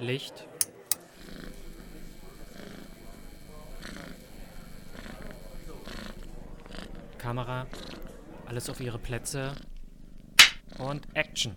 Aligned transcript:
Licht. 0.00 0.46
Kamera. 7.18 7.66
Alles 8.46 8.68
auf 8.68 8.80
ihre 8.80 8.98
Plätze. 8.98 9.54
Und 10.78 11.06
Action. 11.14 11.54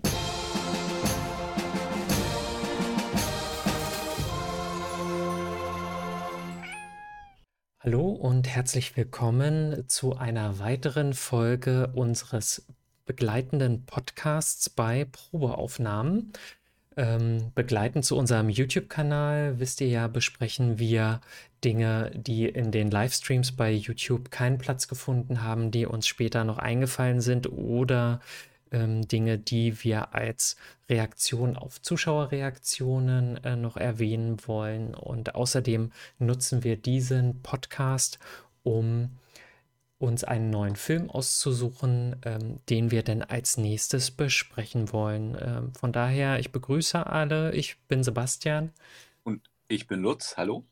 Hallo 7.79 8.09
und 8.09 8.47
herzlich 8.47 8.95
willkommen 8.95 9.87
zu 9.87 10.15
einer 10.15 10.59
weiteren 10.59 11.13
Folge 11.13 11.91
unseres 11.95 12.65
begleitenden 13.05 13.85
Podcasts 13.85 14.69
bei 14.69 15.05
Probeaufnahmen. 15.05 16.33
Ähm, 16.97 17.51
begleitend 17.53 18.05
zu 18.05 18.17
unserem 18.17 18.49
YouTube-Kanal, 18.49 19.59
wisst 19.59 19.81
ihr 19.81 19.87
ja, 19.87 20.07
besprechen 20.07 20.79
wir 20.79 21.21
Dinge, 21.63 22.11
die 22.15 22.49
in 22.49 22.71
den 22.71 22.89
Livestreams 22.89 23.51
bei 23.51 23.71
YouTube 23.71 24.31
keinen 24.31 24.57
Platz 24.57 24.87
gefunden 24.87 25.43
haben, 25.43 25.69
die 25.69 25.85
uns 25.85 26.07
später 26.07 26.43
noch 26.43 26.57
eingefallen 26.57 27.21
sind 27.21 27.51
oder 27.51 28.19
ähm, 28.71 29.07
Dinge, 29.07 29.37
die 29.37 29.83
wir 29.83 30.15
als 30.15 30.57
Reaktion 30.89 31.55
auf 31.55 31.79
Zuschauerreaktionen 31.83 33.43
äh, 33.43 33.55
noch 33.55 33.77
erwähnen 33.77 34.37
wollen. 34.47 34.95
Und 34.95 35.35
außerdem 35.35 35.91
nutzen 36.17 36.63
wir 36.63 36.77
diesen 36.77 37.43
Podcast, 37.43 38.17
um 38.63 39.11
uns 39.99 40.23
einen 40.23 40.49
neuen 40.49 40.75
Film 40.75 41.09
auszusuchen, 41.09 42.17
ähm, 42.23 42.59
den 42.69 42.91
wir 42.91 43.03
dann 43.03 43.23
als 43.23 43.57
nächstes 43.57 44.11
besprechen 44.11 44.91
wollen. 44.91 45.37
Ähm, 45.39 45.73
von 45.73 45.91
daher, 45.91 46.39
ich 46.39 46.51
begrüße 46.51 47.07
alle. 47.07 47.53
Ich 47.53 47.77
bin 47.87 48.03
Sebastian. 48.03 48.71
Und 49.23 49.41
ich 49.67 49.87
bin 49.87 50.01
Lutz. 50.01 50.37
Hallo. 50.37 50.63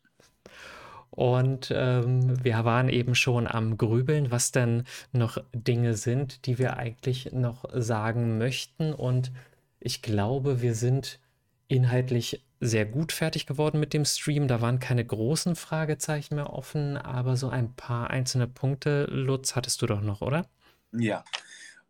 Und 1.10 1.72
ähm, 1.74 2.44
wir 2.44 2.66
waren 2.66 2.90
eben 2.90 3.16
schon 3.16 3.48
am 3.48 3.78
Grübeln, 3.78 4.32
was 4.32 4.52
denn 4.52 4.84
noch 5.14 5.38
Dinge 5.54 5.96
sind, 5.96 6.46
die 6.46 6.60
wir 6.60 6.78
eigentlich 6.78 7.32
noch 7.32 7.66
sagen 7.74 8.38
möchten. 8.38 8.94
Und 8.94 9.32
ich 9.80 10.02
glaube, 10.02 10.62
wir 10.62 10.76
sind 10.76 11.20
inhaltlich 11.68 12.44
sehr 12.68 12.86
gut 12.86 13.12
fertig 13.12 13.46
geworden 13.46 13.80
mit 13.80 13.94
dem 13.94 14.06
Stream. 14.06 14.48
Da 14.48 14.62
waren 14.62 14.80
keine 14.80 15.06
großen 15.06 15.56
Fragezeichen 15.56 16.36
mehr 16.36 16.52
offen, 16.54 16.98
aber 16.98 17.38
so 17.38 17.50
ein 17.50 17.74
paar 17.76 18.10
einzelne 18.10 18.48
Punkte, 18.48 19.06
Lutz, 19.06 19.56
hattest 19.56 19.82
du 19.82 19.86
doch 19.86 20.02
noch, 20.02 20.22
oder? 20.22 20.46
Ja, 20.92 21.24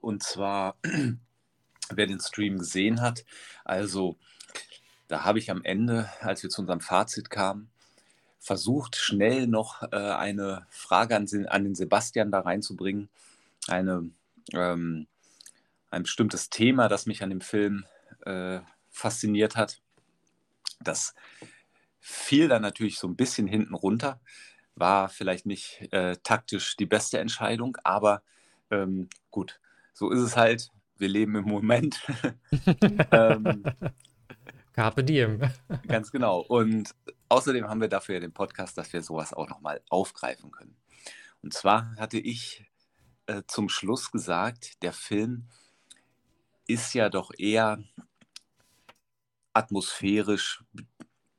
und 0.02 0.24
zwar, 0.24 0.76
wer 1.90 2.08
den 2.08 2.20
Stream 2.20 2.60
gesehen 2.60 3.02
hat, 3.02 3.26
also 3.64 4.18
da 5.08 5.24
habe 5.24 5.40
ich 5.40 5.52
am 5.52 5.64
Ende, 5.64 6.10
als 6.22 6.44
wir 6.44 6.50
zu 6.50 6.62
unserem 6.62 6.82
Fazit 6.82 7.30
kamen, 7.30 7.70
versucht, 8.40 8.96
schnell 8.96 9.48
noch 9.48 9.82
äh, 9.92 9.96
eine 9.96 10.66
Frage 10.70 11.16
an, 11.16 11.28
an, 11.48 11.64
den 11.64 11.76
Sebastian 11.76 12.32
da 12.32 12.42
reinzubringen. 12.42 13.10
Eine, 13.68 14.10
ähm, 14.54 15.08
ein 15.90 16.04
bestimmtes 16.04 16.50
Thema, 16.50 16.88
das 16.88 17.08
mich 17.08 17.24
an 17.24 17.32
dem 17.32 17.42
Film 17.42 17.86
äh, 18.26 18.60
fasziniert 18.92 19.56
hat. 19.56 19.82
Das 20.82 21.14
fiel 22.00 22.48
dann 22.48 22.62
natürlich 22.62 23.00
so 23.00 23.08
ein 23.08 23.16
bisschen 23.16 23.48
hinten 23.48 23.74
runter, 23.74 24.22
war 24.76 25.10
vielleicht 25.10 25.46
nicht 25.46 25.88
äh, 25.92 26.16
taktisch 26.24 26.76
die 26.76 26.86
beste 26.86 27.20
Entscheidung, 27.20 27.78
aber 27.84 28.22
ähm, 28.70 29.10
gut, 29.32 29.60
so 29.94 30.12
ist 30.12 30.20
es 30.20 30.36
halt. 30.36 30.70
Wir 30.98 31.10
leben 31.10 31.36
im 31.36 31.46
Moment. 31.46 32.02
ähm, 33.12 33.64
Carpe 34.74 35.04
diem. 35.04 35.42
ganz 35.88 36.12
genau. 36.12 36.40
Und 36.42 36.94
außerdem 37.30 37.68
haben 37.68 37.82
wir 37.82 37.88
dafür 37.88 38.16
ja 38.16 38.22
den 38.22 38.34
Podcast, 38.34 38.78
dass 38.78 38.94
wir 38.94 39.02
sowas 39.02 39.34
auch 39.34 39.50
nochmal 39.50 39.82
aufgreifen 39.90 40.52
können. 40.52 40.76
Und 41.42 41.54
zwar 41.54 41.96
hatte 41.98 42.18
ich 42.18 42.66
äh, 43.28 43.44
zum 43.48 43.70
Schluss 43.70 44.12
gesagt, 44.12 44.84
der 44.84 44.94
Film 44.94 45.48
ist 46.68 46.94
ja 46.94 47.10
doch 47.10 47.32
eher 47.38 47.84
atmosphärisch 49.56 50.64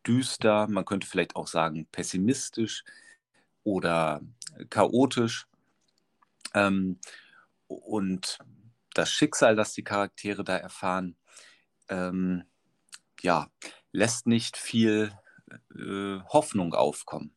düster, 0.06 0.66
man 0.68 0.84
könnte 0.84 1.06
vielleicht 1.06 1.36
auch 1.36 1.46
sagen 1.46 1.86
pessimistisch 1.92 2.84
oder 3.64 4.20
chaotisch. 4.70 5.46
Ähm, 6.54 6.98
und 7.66 8.38
das 8.94 9.10
Schicksal, 9.10 9.56
das 9.56 9.72
die 9.72 9.84
Charaktere 9.84 10.44
da 10.44 10.56
erfahren, 10.56 11.16
ähm, 11.88 12.44
ja, 13.20 13.50
lässt 13.92 14.26
nicht 14.26 14.56
viel 14.56 15.12
äh, 15.74 16.20
Hoffnung 16.28 16.74
aufkommen. 16.74 17.34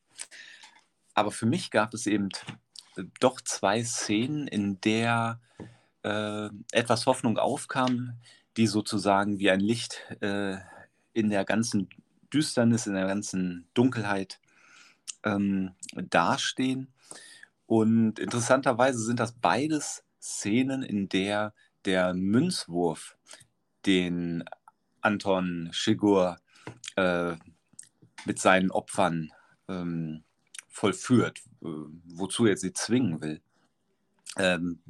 Aber 1.14 1.32
für 1.32 1.46
mich 1.46 1.72
gab 1.72 1.94
es 1.94 2.06
eben 2.06 2.30
doch 3.20 3.42
zwei 3.42 3.84
Szenen, 3.84 4.48
in 4.48 4.80
der 4.82 5.42
äh, 6.04 6.50
etwas 6.72 7.06
Hoffnung 7.06 7.38
aufkam, 7.38 8.20
die 8.58 8.68
sozusagen 8.68 9.40
wie 9.40 9.52
ein 9.52 9.60
Licht 9.60 10.02
äh, 10.22 10.58
in 11.14 11.30
der 11.30 11.46
ganzen 11.46 11.90
Düsternis, 12.34 12.88
in 12.88 12.94
der 12.94 13.08
ganzen 13.08 13.68
Dunkelheit 13.74 14.40
ähm, 15.24 15.72
dastehen. 15.96 16.94
Und 17.66 18.20
interessanterweise 18.20 19.00
sind 19.00 19.20
das 19.20 19.34
beides 19.34 20.04
Szenen, 20.22 20.84
in 20.84 21.10
der 21.10 21.54
der 21.86 22.14
Münzwurf, 22.14 23.18
den 23.86 24.44
Anton 25.02 25.70
Schigur 25.72 26.38
äh, 26.96 27.36
mit 28.26 28.40
seinen 28.40 28.72
Opfern 28.72 29.32
ähm, 29.68 30.24
vollführt, 30.68 31.42
wozu 31.62 32.46
er 32.46 32.58
sie 32.58 32.74
zwingen 32.74 33.22
will. 33.22 33.42
Ähm, 34.38 34.82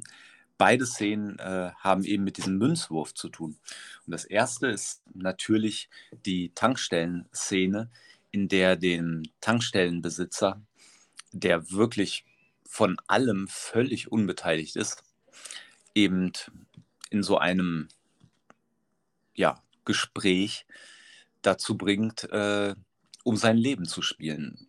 beide 0.60 0.84
Szenen 0.84 1.38
äh, 1.38 1.70
haben 1.78 2.04
eben 2.04 2.22
mit 2.22 2.36
diesem 2.36 2.58
Münzwurf 2.58 3.14
zu 3.14 3.30
tun. 3.30 3.56
Und 4.06 4.10
das 4.10 4.26
erste 4.26 4.66
ist 4.66 5.00
natürlich 5.14 5.88
die 6.26 6.52
Tankstellenszene, 6.54 7.90
in 8.30 8.46
der 8.46 8.76
den 8.76 9.26
Tankstellenbesitzer, 9.40 10.60
der 11.32 11.70
wirklich 11.70 12.26
von 12.66 12.98
allem 13.06 13.48
völlig 13.48 14.12
unbeteiligt 14.12 14.76
ist, 14.76 15.02
eben 15.94 16.30
in 17.08 17.22
so 17.22 17.38
einem 17.38 17.88
ja, 19.34 19.62
Gespräch 19.86 20.66
dazu 21.40 21.78
bringt, 21.78 22.24
äh, 22.24 22.74
um 23.24 23.36
sein 23.38 23.56
Leben 23.56 23.86
zu 23.86 24.02
spielen. 24.02 24.68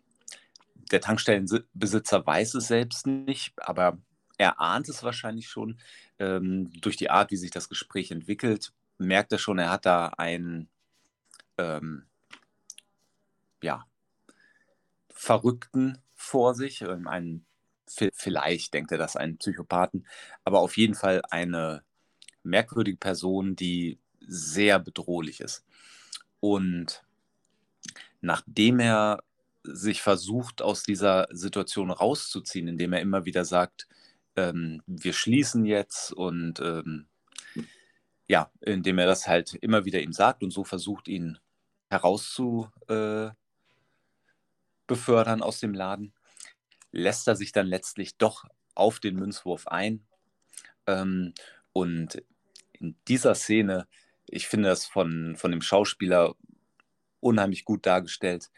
Der 0.90 1.02
Tankstellenbesitzer 1.02 2.26
weiß 2.26 2.54
es 2.54 2.68
selbst 2.68 3.06
nicht, 3.06 3.52
aber 3.58 3.98
er 4.38 4.60
ahnt 4.60 4.88
es 4.88 5.02
wahrscheinlich 5.02 5.48
schon. 5.48 5.78
Ähm, 6.18 6.70
durch 6.80 6.96
die 6.96 7.10
Art, 7.10 7.30
wie 7.30 7.36
sich 7.36 7.50
das 7.50 7.68
Gespräch 7.68 8.10
entwickelt, 8.10 8.72
merkt 8.98 9.32
er 9.32 9.38
schon, 9.38 9.58
er 9.58 9.70
hat 9.70 9.86
da 9.86 10.08
einen 10.16 10.68
ähm, 11.58 12.04
ja, 13.62 13.86
Verrückten 15.10 15.98
vor 16.14 16.54
sich, 16.54 16.82
ähm, 16.82 17.06
einen, 17.06 17.44
vielleicht 17.86 18.74
denkt 18.74 18.92
er 18.92 18.98
das, 18.98 19.16
einen 19.16 19.38
Psychopathen, 19.38 20.06
aber 20.44 20.60
auf 20.60 20.76
jeden 20.76 20.94
Fall 20.94 21.22
eine 21.30 21.82
merkwürdige 22.42 22.98
Person, 22.98 23.54
die 23.56 23.98
sehr 24.20 24.78
bedrohlich 24.78 25.40
ist. 25.40 25.64
Und 26.40 27.04
nachdem 28.20 28.80
er 28.80 29.22
sich 29.64 30.02
versucht, 30.02 30.62
aus 30.62 30.82
dieser 30.82 31.28
Situation 31.30 31.90
rauszuziehen, 31.90 32.68
indem 32.68 32.92
er 32.92 33.00
immer 33.00 33.24
wieder 33.24 33.44
sagt, 33.44 33.86
ähm, 34.36 34.82
wir 34.86 35.12
schließen 35.12 35.64
jetzt 35.64 36.12
und 36.12 36.60
ähm, 36.60 37.06
ja, 38.28 38.50
indem 38.60 38.98
er 38.98 39.06
das 39.06 39.28
halt 39.28 39.54
immer 39.54 39.84
wieder 39.84 40.00
ihm 40.00 40.12
sagt 40.12 40.42
und 40.42 40.50
so 40.52 40.64
versucht, 40.64 41.08
ihn 41.08 41.38
herauszubefördern 41.90 43.36
äh, 44.88 45.42
aus 45.42 45.60
dem 45.60 45.74
Laden, 45.74 46.14
lässt 46.92 47.28
er 47.28 47.36
sich 47.36 47.52
dann 47.52 47.66
letztlich 47.66 48.16
doch 48.16 48.44
auf 48.74 49.00
den 49.00 49.16
Münzwurf 49.16 49.66
ein. 49.66 50.06
Ähm, 50.86 51.34
und 51.72 52.22
in 52.72 52.96
dieser 53.08 53.34
Szene, 53.34 53.86
ich 54.26 54.48
finde 54.48 54.70
das 54.70 54.86
von, 54.86 55.36
von 55.36 55.50
dem 55.50 55.62
Schauspieler 55.62 56.34
unheimlich 57.20 57.64
gut 57.64 57.86
dargestellt. 57.86 58.50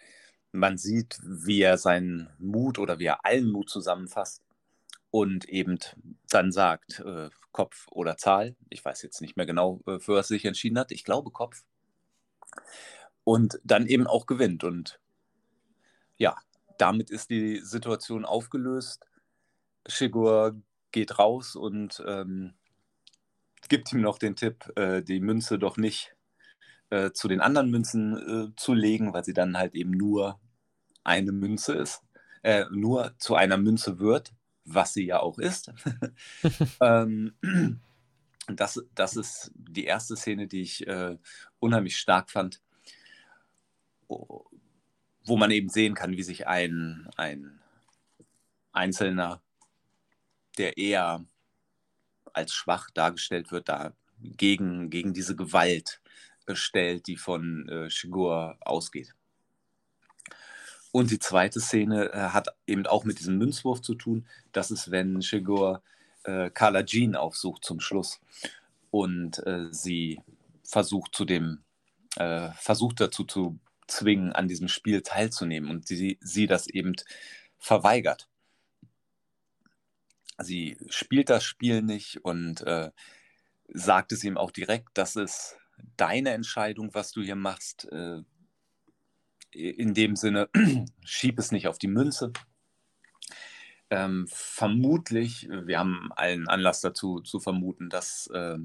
Man 0.52 0.78
sieht, 0.78 1.18
wie 1.24 1.62
er 1.62 1.78
seinen 1.78 2.30
Mut 2.38 2.78
oder 2.78 3.00
wie 3.00 3.06
er 3.06 3.24
allen 3.24 3.50
Mut 3.50 3.68
zusammenfasst 3.68 4.44
und 5.14 5.48
eben 5.48 5.78
dann 6.28 6.50
sagt, 6.50 6.98
äh, 6.98 7.30
Kopf 7.52 7.86
oder 7.92 8.16
Zahl. 8.16 8.56
Ich 8.68 8.84
weiß 8.84 9.00
jetzt 9.02 9.20
nicht 9.20 9.36
mehr 9.36 9.46
genau, 9.46 9.80
äh, 9.86 10.00
für 10.00 10.16
was 10.16 10.26
sich 10.26 10.44
entschieden 10.44 10.76
hat. 10.76 10.90
Ich 10.90 11.04
glaube 11.04 11.30
Kopf. 11.30 11.62
Und 13.22 13.60
dann 13.62 13.86
eben 13.86 14.08
auch 14.08 14.26
gewinnt. 14.26 14.64
Und 14.64 14.98
ja, 16.16 16.36
damit 16.78 17.10
ist 17.10 17.30
die 17.30 17.60
Situation 17.60 18.24
aufgelöst. 18.24 19.06
Shigur 19.86 20.60
geht 20.90 21.16
raus 21.16 21.54
und 21.54 22.02
ähm, 22.08 22.54
gibt 23.68 23.92
ihm 23.92 24.00
noch 24.00 24.18
den 24.18 24.34
Tipp, 24.34 24.72
äh, 24.74 25.00
die 25.00 25.20
Münze 25.20 25.60
doch 25.60 25.76
nicht 25.76 26.16
äh, 26.90 27.12
zu 27.12 27.28
den 27.28 27.40
anderen 27.40 27.70
Münzen 27.70 28.16
äh, 28.50 28.56
zu 28.56 28.74
legen, 28.74 29.14
weil 29.14 29.24
sie 29.24 29.32
dann 29.32 29.56
halt 29.56 29.76
eben 29.76 29.92
nur 29.92 30.40
eine 31.04 31.30
Münze 31.30 31.74
ist, 31.74 32.02
äh, 32.42 32.64
nur 32.72 33.14
zu 33.18 33.36
einer 33.36 33.58
Münze 33.58 34.00
wird, 34.00 34.34
was 34.64 34.94
sie 34.94 35.06
ja 35.06 35.20
auch 35.20 35.38
ist. 35.38 35.72
ähm, 36.80 37.34
das, 38.46 38.84
das 38.94 39.16
ist 39.16 39.52
die 39.54 39.84
erste 39.84 40.16
Szene, 40.16 40.46
die 40.46 40.62
ich 40.62 40.86
äh, 40.86 41.16
unheimlich 41.60 41.96
stark 41.96 42.30
fand, 42.30 42.60
wo 44.08 45.36
man 45.36 45.50
eben 45.50 45.68
sehen 45.68 45.94
kann, 45.94 46.16
wie 46.16 46.22
sich 46.22 46.46
ein, 46.46 47.08
ein 47.16 47.60
Einzelner, 48.72 49.40
der 50.58 50.76
eher 50.76 51.24
als 52.32 52.52
schwach 52.52 52.90
dargestellt 52.90 53.50
wird, 53.50 53.68
da 53.68 53.94
gegen, 54.20 54.90
gegen 54.90 55.14
diese 55.14 55.36
Gewalt 55.36 56.00
stellt, 56.52 57.06
die 57.06 57.16
von 57.16 57.68
äh, 57.68 57.90
Shigur 57.90 58.58
ausgeht. 58.60 59.14
Und 60.94 61.10
die 61.10 61.18
zweite 61.18 61.58
Szene 61.58 62.12
äh, 62.12 62.28
hat 62.28 62.50
eben 62.68 62.86
auch 62.86 63.02
mit 63.02 63.18
diesem 63.18 63.36
Münzwurf 63.36 63.82
zu 63.82 63.96
tun. 63.96 64.28
Das 64.52 64.70
ist, 64.70 64.92
wenn 64.92 65.22
Shigur 65.22 65.82
äh, 66.22 66.50
Carla 66.50 66.84
Jean 66.84 67.16
aufsucht 67.16 67.64
zum 67.64 67.80
Schluss 67.80 68.20
und 68.92 69.44
äh, 69.44 69.66
sie 69.72 70.20
versucht 70.62 71.16
zu 71.16 71.24
dem, 71.24 71.64
äh, 72.14 72.48
versucht 72.60 73.00
dazu 73.00 73.24
zu 73.24 73.58
zwingen, 73.88 74.32
an 74.34 74.46
diesem 74.46 74.68
Spiel 74.68 75.02
teilzunehmen 75.02 75.68
und 75.68 75.88
sie, 75.88 76.16
sie 76.20 76.46
das 76.46 76.68
eben 76.68 76.94
verweigert. 77.58 78.28
Sie 80.38 80.78
spielt 80.90 81.28
das 81.28 81.42
Spiel 81.42 81.82
nicht 81.82 82.24
und 82.24 82.60
äh, 82.60 82.92
sagt 83.66 84.12
es 84.12 84.22
ihm 84.22 84.38
auch 84.38 84.52
direkt, 84.52 84.90
das 84.94 85.16
ist 85.16 85.56
deine 85.96 86.30
Entscheidung, 86.30 86.94
was 86.94 87.10
du 87.10 87.20
hier 87.20 87.34
machst. 87.34 87.90
Äh, 87.90 88.22
in 89.54 89.94
dem 89.94 90.16
Sinne, 90.16 90.48
schieb 91.04 91.38
es 91.38 91.52
nicht 91.52 91.68
auf 91.68 91.78
die 91.78 91.88
Münze. 91.88 92.32
Ähm, 93.90 94.26
vermutlich, 94.28 95.48
wir 95.48 95.78
haben 95.78 96.10
allen 96.16 96.48
Anlass 96.48 96.80
dazu 96.80 97.20
zu 97.20 97.38
vermuten, 97.38 97.90
dass 97.90 98.28
äh, 98.28 98.58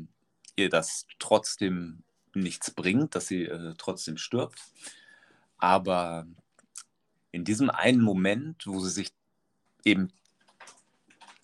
ihr 0.56 0.70
das 0.70 1.06
trotzdem 1.20 2.04
nichts 2.34 2.72
bringt, 2.72 3.16
dass 3.16 3.28
sie 3.28 3.44
äh, 3.44 3.74
trotzdem 3.78 4.18
stirbt. 4.18 4.60
Aber 5.58 6.26
in 7.32 7.44
diesem 7.44 7.70
einen 7.70 8.02
Moment, 8.02 8.66
wo 8.66 8.80
sie 8.80 8.90
sich 8.90 9.12
eben 9.84 10.12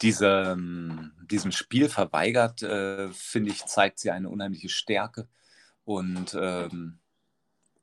diese, 0.01 0.57
diesem 1.29 1.51
Spiel 1.51 1.89
verweigert, 1.89 2.63
äh, 2.63 3.09
finde 3.11 3.51
ich, 3.51 3.65
zeigt 3.65 3.99
sie 3.99 4.11
eine 4.11 4.29
unheimliche 4.29 4.69
Stärke 4.69 5.27
und, 5.83 6.35
ähm, 6.39 6.99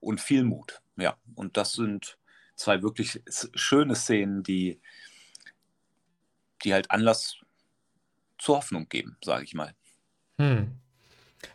und 0.02 0.20
viel 0.20 0.44
Mut. 0.44 0.82
Ja, 0.96 1.16
und 1.34 1.56
das 1.56 1.72
sind 1.72 2.19
zwei 2.56 2.82
wirklich 2.82 3.22
schöne 3.54 3.94
Szenen, 3.94 4.43
die, 4.43 4.81
die 6.64 6.75
halt 6.75 6.90
Anlass 6.90 7.37
zur 8.38 8.56
Hoffnung 8.56 8.88
geben, 8.88 9.16
sage 9.25 9.44
ich 9.44 9.54
mal. 9.54 9.75
Hm. 10.38 10.78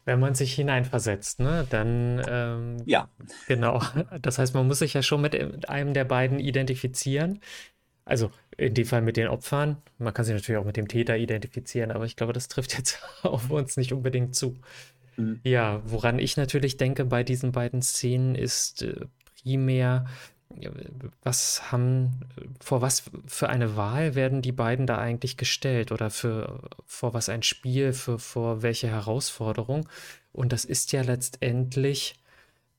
Wenn 0.06 0.20
man 0.20 0.36
sich 0.36 0.54
hineinversetzt, 0.54 1.40
ne, 1.40 1.66
dann 1.70 2.22
ähm, 2.28 2.78
ja. 2.86 3.10
Genau. 3.48 3.82
Das 4.22 4.38
heißt, 4.38 4.54
man 4.54 4.68
muss 4.68 4.80
sich 4.80 4.94
ja 4.94 5.02
schon 5.02 5.22
mit 5.22 5.70
einem 5.70 5.94
der 5.94 6.06
beiden 6.06 6.40
identifizieren. 6.40 7.42
Also 8.04 8.32
in 8.58 8.74
dem 8.74 8.86
Fall 8.86 9.02
mit 9.02 9.18
den 9.18 9.28
Opfern. 9.28 9.82
Man 9.98 10.14
kann 10.14 10.26
sich 10.26 10.34
natürlich 10.34 10.60
auch 10.60 10.66
mit 10.66 10.78
dem 10.78 10.88
Täter 10.88 11.18
identifizieren, 11.18 11.92
aber 11.92 12.06
ich 12.06 12.16
glaube, 12.16 12.34
das 12.34 12.48
trifft 12.48 12.78
jetzt 12.78 13.02
auf 13.24 13.50
uns 13.50 13.78
nicht 13.78 13.94
unbedingt 13.94 14.36
zu. 14.36 14.58
Mhm. 15.18 15.40
Ja, 15.44 15.82
woran 15.86 16.20
ich 16.20 16.38
natürlich 16.38 16.78
denke 16.78 17.06
bei 17.06 17.24
diesen 17.24 17.52
beiden 17.52 17.82
Szenen 17.82 18.36
ist 18.36 18.84
äh, 18.84 19.06
primär, 19.44 20.06
was 21.24 21.72
haben, 21.72 22.22
vor 22.60 22.82
was 22.82 23.04
für 23.26 23.50
eine 23.50 23.76
Wahl 23.76 24.16
werden 24.16 24.42
die 24.42 24.54
beiden 24.54 24.88
da 24.88 24.98
eigentlich 24.98 25.36
gestellt 25.38 25.92
oder 25.92 26.10
für, 26.10 26.62
vor 26.86 27.14
was 27.14 27.30
ein 27.30 27.44
Spiel, 27.44 27.94
für, 27.94 28.18
vor 28.18 28.62
welche 28.62 28.88
Herausforderung? 28.88 29.90
Und 30.32 30.54
das 30.54 30.64
ist 30.64 30.92
ja 30.94 31.02
letztendlich 31.02 32.16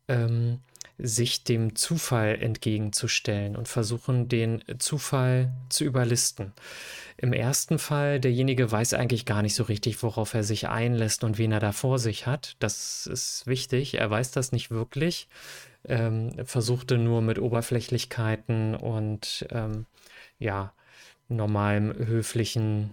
ähm, 0.09 0.61
sich 0.99 1.45
dem 1.45 1.77
Zufall 1.77 2.37
entgegenzustellen 2.41 3.57
und 3.57 3.69
versuchen, 3.69 4.29
den 4.29 4.63
Zufall 4.79 5.53
zu 5.69 5.85
überlisten. 5.85 6.53
Im 7.17 7.33
ersten 7.33 7.79
Fall, 7.79 8.21
derjenige 8.21 8.71
weiß 8.71 8.95
eigentlich 8.95 9.25
gar 9.25 9.43
nicht 9.43 9.55
so 9.55 9.65
richtig, 9.65 10.03
worauf 10.03 10.35
er 10.35 10.45
sich 10.45 10.69
einlässt 10.69 11.25
und 11.25 11.39
wen 11.39 11.53
er 11.53 11.61
da 11.61 11.73
vor 11.73 11.99
sich 11.99 12.27
hat. 12.27 12.57
Das 12.59 13.07
ist 13.07 13.47
wichtig. 13.47 13.95
Er 13.95 14.11
weiß 14.11 14.31
das 14.33 14.53
nicht 14.53 14.71
wirklich. 14.71 15.29
Ähm, 15.85 16.33
versuchte 16.45 16.99
nur 16.99 17.23
mit 17.23 17.39
Oberflächlichkeiten 17.39 18.75
und 18.75 19.47
ähm, 19.51 19.87
ja, 20.39 20.73
normalem 21.29 21.95
höflichen 22.07 22.91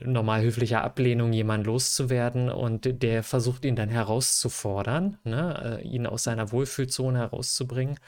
normal 0.00 0.42
höflicher 0.42 0.82
Ablehnung 0.82 1.32
jemanden 1.32 1.66
loszuwerden 1.66 2.48
und 2.50 3.02
der 3.02 3.22
versucht 3.22 3.64
ihn 3.64 3.76
dann 3.76 3.90
herauszufordern, 3.90 5.18
ne, 5.24 5.80
äh, 5.82 5.86
ihn 5.86 6.06
aus 6.06 6.24
seiner 6.24 6.50
Wohlfühlzone 6.50 7.18
herauszubringen 7.18 7.98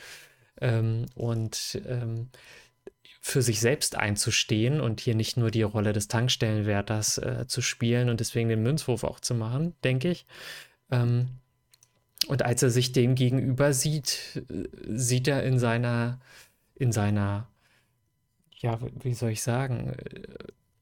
ähm, 0.60 1.06
und 1.14 1.80
ähm, 1.86 2.30
für 3.20 3.42
sich 3.42 3.60
selbst 3.60 3.96
einzustehen 3.96 4.80
und 4.80 5.00
hier 5.00 5.14
nicht 5.14 5.36
nur 5.36 5.50
die 5.50 5.62
Rolle 5.62 5.92
des 5.92 6.08
Tankstellenwärters 6.08 7.18
äh, 7.18 7.44
zu 7.46 7.62
spielen 7.62 8.10
und 8.10 8.20
deswegen 8.20 8.48
den 8.48 8.62
Münzwurf 8.62 9.02
auch 9.04 9.20
zu 9.20 9.34
machen, 9.34 9.74
denke 9.82 10.10
ich. 10.10 10.26
Ähm, 10.90 11.28
und 12.26 12.42
als 12.42 12.62
er 12.62 12.70
sich 12.70 12.92
dem 12.92 13.14
gegenüber 13.14 13.72
sieht, 13.72 14.42
äh, 14.50 14.64
sieht 14.88 15.28
er 15.28 15.42
in 15.42 15.58
seiner, 15.58 16.20
in 16.74 16.92
seiner, 16.92 17.48
ja, 18.58 18.78
wie 19.02 19.14
soll 19.14 19.30
ich 19.30 19.42
sagen, 19.42 19.94
äh, 19.94 20.28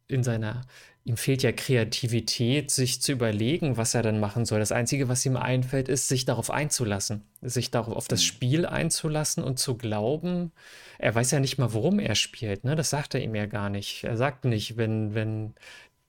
in 0.09 0.25
seiner 0.25 0.63
ihm 1.05 1.17
fehlt 1.17 1.43
ja 1.43 1.51
Kreativität, 1.51 2.71
sich 2.71 3.03
zu 3.03 3.13
überlegen, 3.13 3.77
was 3.77 3.95
er 3.95 4.03
dann 4.03 4.21
machen 4.21 4.45
soll. 4.45 4.61
Das 4.61 4.71
Einzige, 4.71 5.09
was 5.09 5.27
ihm 5.27 5.37
einfällt, 5.37 5.89
ist, 5.89 6.09
sich 6.09 6.25
darauf 6.25 6.51
einzulassen, 6.51 7.25
sich 7.41 7.71
darauf 7.71 7.97
auf 7.97 8.09
das 8.09 8.21
mhm. 8.21 8.27
Spiel 8.27 8.67
einzulassen 8.67 9.43
und 9.43 9.59
zu 9.59 9.77
glauben, 9.77 10.53
er 10.99 11.15
weiß 11.15 11.33
ja 11.33 11.41
nicht 11.41 11.59
mal, 11.59 11.73
worum 11.73 11.99
er 11.99 12.15
spielt. 12.15 12.65
Ne? 12.65 12.77
Das 12.77 12.91
sagt 12.91 13.15
er 13.15 13.23
ihm 13.23 13.35
ja 13.35 13.47
gar 13.47 13.69
nicht. 13.69 14.05
Er 14.05 14.17
sagt 14.17 14.45
nicht, 14.45 14.77
wenn, 14.77 15.15
wenn 15.15 15.55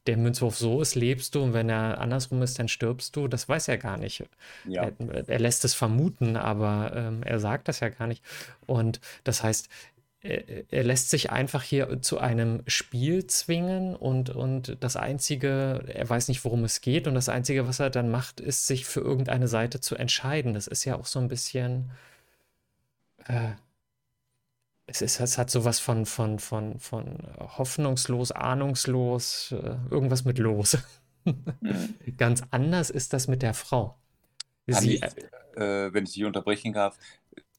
der 0.05 0.17
Münzwurf 0.17 0.57
so 0.57 0.81
ist, 0.81 0.95
lebst 0.95 1.33
du 1.33 1.41
und 1.41 1.53
wenn 1.53 1.69
er 1.69 1.99
andersrum 1.99 2.41
ist, 2.41 2.59
dann 2.59 2.67
stirbst 2.67 3.15
du. 3.15 3.27
Das 3.27 3.47
weiß 3.47 3.69
er 3.69 3.77
gar 3.77 3.97
nicht. 3.97 4.25
Ja. 4.67 4.83
Er, 4.83 5.29
er, 5.29 5.39
lässt 5.39 5.63
es 5.63 5.73
vermuten, 5.73 6.35
aber 6.35 6.91
ähm, 6.95 7.23
er 7.23 7.39
sagt 7.39 7.67
das 7.67 7.79
ja 7.79 7.89
gar 7.89 8.07
nicht. 8.07 8.21
Und 8.65 8.99
das 9.23 9.43
heißt, 9.43 9.69
er, 10.23 10.83
lässt 10.83 11.09
sich 11.09 11.31
einfach 11.31 11.63
hier 11.63 12.01
zu 12.01 12.17
einem 12.17 12.63
Spiel 12.65 13.27
zwingen 13.27 13.93
und, 13.95 14.29
und 14.29 14.77
das 14.79 14.95
Einzige, 14.95 15.83
er 15.87 16.09
weiß 16.09 16.29
nicht, 16.29 16.45
worum 16.45 16.63
es 16.63 16.79
geht 16.79 17.07
und 17.07 17.13
das 17.13 17.27
Einzige, 17.27 17.67
was 17.67 17.79
er 17.79 17.89
dann 17.89 18.09
macht, 18.09 18.39
ist, 18.39 18.65
sich 18.65 18.85
für 18.85 19.01
irgendeine 19.01 19.49
Seite 19.49 19.81
zu 19.81 19.95
entscheiden. 19.95 20.53
Das 20.53 20.67
ist 20.67 20.85
ja 20.85 20.95
auch 20.95 21.07
so 21.07 21.19
ein 21.19 21.27
bisschen, 21.27 21.91
äh, 23.27 23.51
es, 24.85 25.01
ist, 25.01 25.19
es 25.19 25.37
hat 25.37 25.49
sowas 25.49 25.79
von, 25.79 26.05
von, 26.05 26.39
von, 26.39 26.79
von 26.79 27.17
hoffnungslos, 27.39 28.31
ahnungslos, 28.31 29.51
äh, 29.51 29.75
irgendwas 29.91 30.23
mit 30.23 30.39
los. 30.39 30.77
Mhm. 31.25 31.95
Ganz 32.17 32.43
anders 32.49 32.89
ist 32.89 33.11
das 33.11 33.27
mit 33.27 33.41
der 33.41 33.53
Frau. 33.53 33.97
Sie, 34.67 34.95
ich, 34.95 35.03
äh, 35.57 35.93
wenn 35.93 36.05
ich 36.05 36.13
dich 36.13 36.23
unterbrechen 36.23 36.71
darf, 36.71 36.97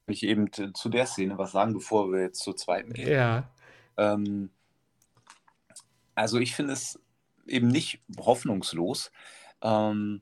ich 0.07 0.23
eben 0.23 0.51
zu 0.51 0.89
der 0.89 1.05
Szene 1.05 1.37
was 1.37 1.51
sagen, 1.51 1.73
bevor 1.73 2.11
wir 2.11 2.21
jetzt 2.21 2.41
zur 2.41 2.55
zweiten 2.55 2.93
gehen. 2.93 3.11
Ja. 3.11 3.49
Ähm, 3.97 4.49
also 6.13 6.39
ich 6.39 6.55
finde 6.55 6.73
es 6.73 6.99
eben 7.47 7.67
nicht 7.67 8.01
hoffnungslos. 8.17 9.11
Ähm, 9.61 10.21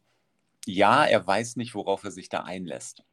ja, 0.66 1.06
er 1.06 1.26
weiß 1.26 1.58
nicht, 1.58 1.76
worauf 1.76 2.04
er 2.04 2.12
sich 2.12 2.30
da 2.30 2.42
einlässt. 2.44 3.04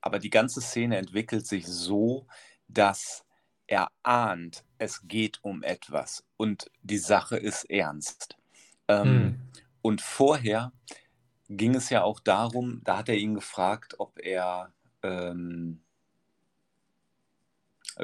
Aber 0.00 0.18
die 0.18 0.30
ganze 0.30 0.60
Szene 0.60 0.96
entwickelt 0.96 1.46
sich 1.46 1.66
so, 1.66 2.26
dass 2.68 3.24
er 3.66 3.88
ahnt, 4.02 4.64
es 4.78 5.06
geht 5.06 5.38
um 5.42 5.62
etwas 5.62 6.24
und 6.36 6.70
die 6.82 6.98
Sache 6.98 7.36
ist 7.36 7.64
ernst. 7.70 8.36
Ähm, 8.88 9.06
hm. 9.06 9.48
Und 9.80 10.00
vorher 10.00 10.72
ging 11.48 11.74
es 11.74 11.90
ja 11.90 12.02
auch 12.02 12.20
darum, 12.20 12.80
da 12.84 12.98
hat 12.98 13.08
er 13.08 13.16
ihn 13.16 13.34
gefragt, 13.34 13.94
ob 13.98 14.18
er 14.18 14.72
ähm, 15.02 15.80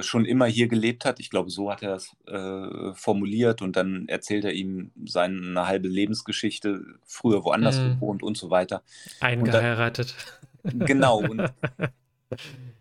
schon 0.01 0.25
immer 0.25 0.47
hier 0.47 0.69
gelebt 0.69 1.05
hat. 1.05 1.21
Ich 1.21 1.31
glaube, 1.31 1.51
so 1.51 1.71
hat 1.71 1.83
er 1.83 1.91
das 1.91 2.15
äh, 2.27 2.95
formuliert 2.95 3.63
und 3.63 3.77
dann 3.77 4.07
erzählt 4.09 4.45
er 4.45 4.53
ihm 4.53 4.93
seine 5.05 5.67
halbe 5.67 5.89
Lebensgeschichte, 5.89 6.85
früher 7.05 7.45
woanders 7.45 7.79
mm. 7.79 7.95
gewohnt 7.95 8.23
und 8.23 8.37
so 8.37 8.51
weiter. 8.51 8.83
Eingeheiratet. 9.21 10.15
Und 10.63 10.81
dann, 10.81 10.87
genau. 10.87 11.19
Und 11.29 11.53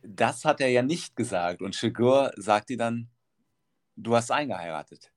das 0.04 0.44
hat 0.44 0.60
er 0.60 0.68
ja 0.68 0.82
nicht 0.82 1.16
gesagt. 1.16 1.62
Und 1.62 1.76
Shigur 1.76 2.32
sagt 2.36 2.70
ihr 2.70 2.78
dann, 2.78 3.08
du 3.96 4.16
hast 4.16 4.32
eingeheiratet. 4.32 5.12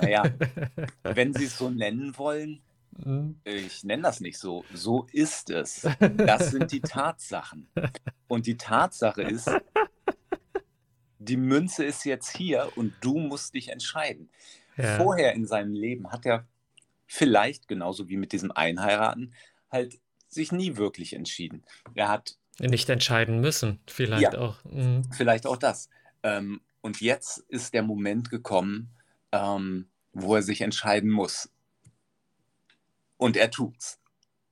Naja, 0.00 0.22
wenn 1.02 1.34
Sie 1.34 1.44
es 1.44 1.58
so 1.58 1.68
nennen 1.68 2.16
wollen. 2.16 2.62
Ich 3.44 3.84
nenne 3.84 4.02
das 4.02 4.20
nicht 4.20 4.38
so. 4.38 4.64
So 4.72 5.06
ist 5.12 5.50
es. 5.50 5.86
Das 6.16 6.50
sind 6.50 6.72
die 6.72 6.80
Tatsachen. 6.80 7.68
Und 8.26 8.46
die 8.46 8.56
Tatsache 8.56 9.22
ist, 9.22 9.50
die 11.18 11.36
Münze 11.36 11.84
ist 11.84 12.04
jetzt 12.04 12.36
hier 12.36 12.72
und 12.76 12.94
du 13.00 13.18
musst 13.18 13.54
dich 13.54 13.68
entscheiden. 13.68 14.30
Ja. 14.76 14.96
Vorher 14.96 15.34
in 15.34 15.46
seinem 15.46 15.72
Leben 15.74 16.10
hat 16.10 16.26
er 16.26 16.46
vielleicht, 17.06 17.68
genauso 17.68 18.08
wie 18.08 18.16
mit 18.16 18.32
diesem 18.32 18.50
Einheiraten, 18.50 19.34
halt 19.70 19.98
sich 20.28 20.52
nie 20.52 20.76
wirklich 20.76 21.14
entschieden. 21.14 21.64
Er 21.94 22.08
hat 22.08 22.36
nicht 22.58 22.88
entscheiden 22.88 23.40
müssen, 23.40 23.80
vielleicht 23.86 24.34
ja, 24.34 24.38
auch. 24.38 24.64
Mhm. 24.64 25.02
Vielleicht 25.12 25.46
auch 25.46 25.56
das. 25.56 25.88
Ähm, 26.22 26.60
und 26.80 27.00
jetzt 27.00 27.38
ist 27.48 27.74
der 27.74 27.82
Moment 27.82 28.30
gekommen, 28.30 28.90
ähm, 29.32 29.88
wo 30.12 30.36
er 30.36 30.42
sich 30.42 30.62
entscheiden 30.62 31.10
muss. 31.10 31.50
Und 33.16 33.36
er 33.36 33.50
tut's. 33.50 33.98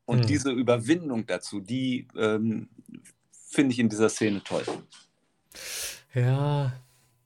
Und 0.06 0.20
mhm. 0.20 0.26
diese 0.26 0.50
Überwindung 0.50 1.26
dazu, 1.26 1.60
die 1.60 2.08
ähm, 2.16 2.68
finde 3.32 3.72
ich 3.72 3.78
in 3.78 3.88
dieser 3.88 4.08
Szene 4.08 4.42
toll. 4.44 4.64
Ja. 6.14 6.72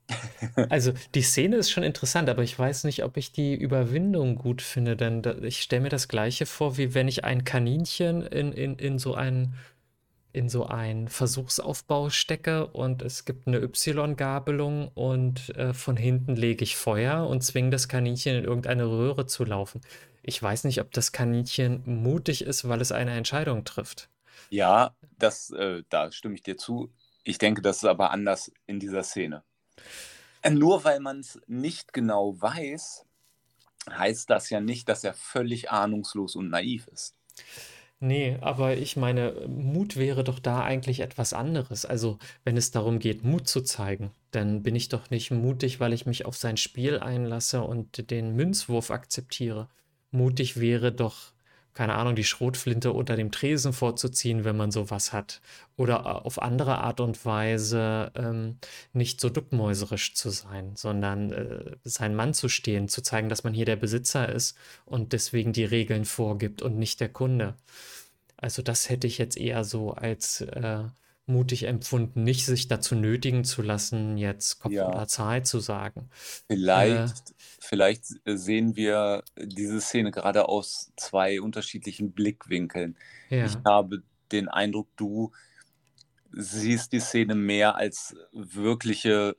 Also 0.70 0.92
die 1.14 1.22
Szene 1.22 1.56
ist 1.56 1.70
schon 1.70 1.82
interessant, 1.82 2.30
aber 2.30 2.42
ich 2.42 2.58
weiß 2.58 2.84
nicht, 2.84 3.04
ob 3.04 3.18
ich 3.18 3.30
die 3.30 3.54
Überwindung 3.54 4.36
gut 4.36 4.62
finde, 4.62 4.96
denn 4.96 5.20
da, 5.20 5.36
ich 5.42 5.60
stelle 5.60 5.82
mir 5.82 5.88
das 5.90 6.08
gleiche 6.08 6.46
vor, 6.46 6.78
wie 6.78 6.94
wenn 6.94 7.08
ich 7.08 7.24
ein 7.24 7.44
Kaninchen 7.44 8.22
in, 8.22 8.52
in, 8.52 8.76
in 8.76 8.98
so 8.98 9.14
einen 9.14 9.54
in 10.32 10.48
so 10.48 10.66
einen 10.66 11.08
Versuchsaufbau 11.08 12.10
stecke 12.10 12.66
und 12.66 13.02
es 13.02 13.24
gibt 13.24 13.46
eine 13.46 13.58
Y-Gabelung 13.58 14.88
und 14.94 15.56
äh, 15.56 15.72
von 15.72 15.96
hinten 15.96 16.36
lege 16.36 16.64
ich 16.64 16.76
Feuer 16.76 17.26
und 17.26 17.42
zwinge 17.42 17.70
das 17.70 17.88
Kaninchen 17.88 18.36
in 18.36 18.44
irgendeine 18.44 18.86
Röhre 18.86 19.26
zu 19.26 19.44
laufen. 19.44 19.80
Ich 20.22 20.42
weiß 20.42 20.64
nicht, 20.64 20.80
ob 20.80 20.92
das 20.92 21.12
Kaninchen 21.12 21.82
mutig 21.86 22.42
ist, 22.42 22.68
weil 22.68 22.80
es 22.80 22.92
eine 22.92 23.12
Entscheidung 23.12 23.64
trifft. 23.64 24.10
Ja, 24.50 24.94
das, 25.18 25.50
äh, 25.50 25.82
da 25.88 26.12
stimme 26.12 26.34
ich 26.34 26.42
dir 26.42 26.56
zu. 26.56 26.92
Ich 27.24 27.38
denke, 27.38 27.62
das 27.62 27.78
ist 27.78 27.84
aber 27.84 28.10
anders 28.10 28.52
in 28.66 28.80
dieser 28.80 29.02
Szene. 29.02 29.42
Äh, 30.42 30.50
nur 30.50 30.84
weil 30.84 31.00
man 31.00 31.20
es 31.20 31.40
nicht 31.46 31.92
genau 31.92 32.40
weiß, 32.40 33.04
heißt 33.90 34.28
das 34.30 34.50
ja 34.50 34.60
nicht, 34.60 34.88
dass 34.88 35.04
er 35.04 35.14
völlig 35.14 35.70
ahnungslos 35.70 36.36
und 36.36 36.50
naiv 36.50 36.86
ist. 36.88 37.14
Nee, 38.00 38.38
aber 38.40 38.76
ich 38.76 38.96
meine, 38.96 39.32
Mut 39.48 39.96
wäre 39.96 40.22
doch 40.22 40.38
da 40.38 40.62
eigentlich 40.62 41.00
etwas 41.00 41.32
anderes. 41.32 41.84
Also, 41.84 42.18
wenn 42.44 42.56
es 42.56 42.70
darum 42.70 43.00
geht, 43.00 43.24
Mut 43.24 43.48
zu 43.48 43.60
zeigen, 43.60 44.12
dann 44.30 44.62
bin 44.62 44.76
ich 44.76 44.88
doch 44.88 45.10
nicht 45.10 45.32
mutig, 45.32 45.80
weil 45.80 45.92
ich 45.92 46.06
mich 46.06 46.24
auf 46.24 46.36
sein 46.36 46.56
Spiel 46.56 47.00
einlasse 47.00 47.62
und 47.62 48.10
den 48.10 48.36
Münzwurf 48.36 48.92
akzeptiere. 48.92 49.68
Mutig 50.12 50.60
wäre 50.60 50.92
doch 50.92 51.32
keine 51.78 51.94
Ahnung, 51.94 52.16
die 52.16 52.24
Schrotflinte 52.24 52.92
unter 52.92 53.14
dem 53.14 53.30
Tresen 53.30 53.72
vorzuziehen, 53.72 54.42
wenn 54.42 54.56
man 54.56 54.72
sowas 54.72 55.12
hat. 55.12 55.40
Oder 55.76 55.98
äh, 56.00 56.26
auf 56.26 56.42
andere 56.42 56.78
Art 56.78 56.98
und 56.98 57.24
Weise 57.24 58.10
ähm, 58.16 58.58
nicht 58.92 59.20
so 59.20 59.30
duckmäuserisch 59.30 60.14
zu 60.16 60.30
sein, 60.30 60.74
sondern 60.74 61.30
äh, 61.32 61.76
sein 61.84 62.16
Mann 62.16 62.34
zu 62.34 62.48
stehen, 62.48 62.88
zu 62.88 63.00
zeigen, 63.00 63.28
dass 63.28 63.44
man 63.44 63.54
hier 63.54 63.64
der 63.64 63.76
Besitzer 63.76 64.28
ist 64.28 64.56
und 64.86 65.12
deswegen 65.12 65.52
die 65.52 65.64
Regeln 65.64 66.04
vorgibt 66.04 66.62
und 66.62 66.78
nicht 66.78 66.98
der 66.98 67.10
Kunde. 67.10 67.54
Also 68.36 68.60
das 68.62 68.88
hätte 68.90 69.06
ich 69.06 69.18
jetzt 69.18 69.36
eher 69.36 69.62
so 69.62 69.92
als 69.92 70.40
äh, 70.40 70.82
mutig 71.28 71.64
empfunden, 71.64 72.24
nicht 72.24 72.44
sich 72.46 72.68
dazu 72.68 72.94
nötigen 72.94 73.44
zu 73.44 73.62
lassen, 73.62 74.16
jetzt 74.16 74.58
Kopf 74.60 74.72
ja. 74.72 74.88
oder 74.88 75.06
Zahl 75.06 75.44
zu 75.44 75.60
sagen. 75.60 76.08
Vielleicht, 76.46 77.30
äh, 77.30 77.34
vielleicht 77.60 78.04
sehen 78.24 78.76
wir 78.76 79.22
diese 79.36 79.80
Szene 79.80 80.10
gerade 80.10 80.48
aus 80.48 80.92
zwei 80.96 81.40
unterschiedlichen 81.40 82.12
Blickwinkeln. 82.12 82.96
Ja. 83.28 83.46
Ich 83.46 83.56
habe 83.64 84.02
den 84.32 84.48
Eindruck, 84.48 84.88
du 84.96 85.32
siehst 86.32 86.92
die 86.92 87.00
Szene 87.00 87.34
mehr 87.34 87.76
als 87.76 88.16
wirkliche 88.32 89.36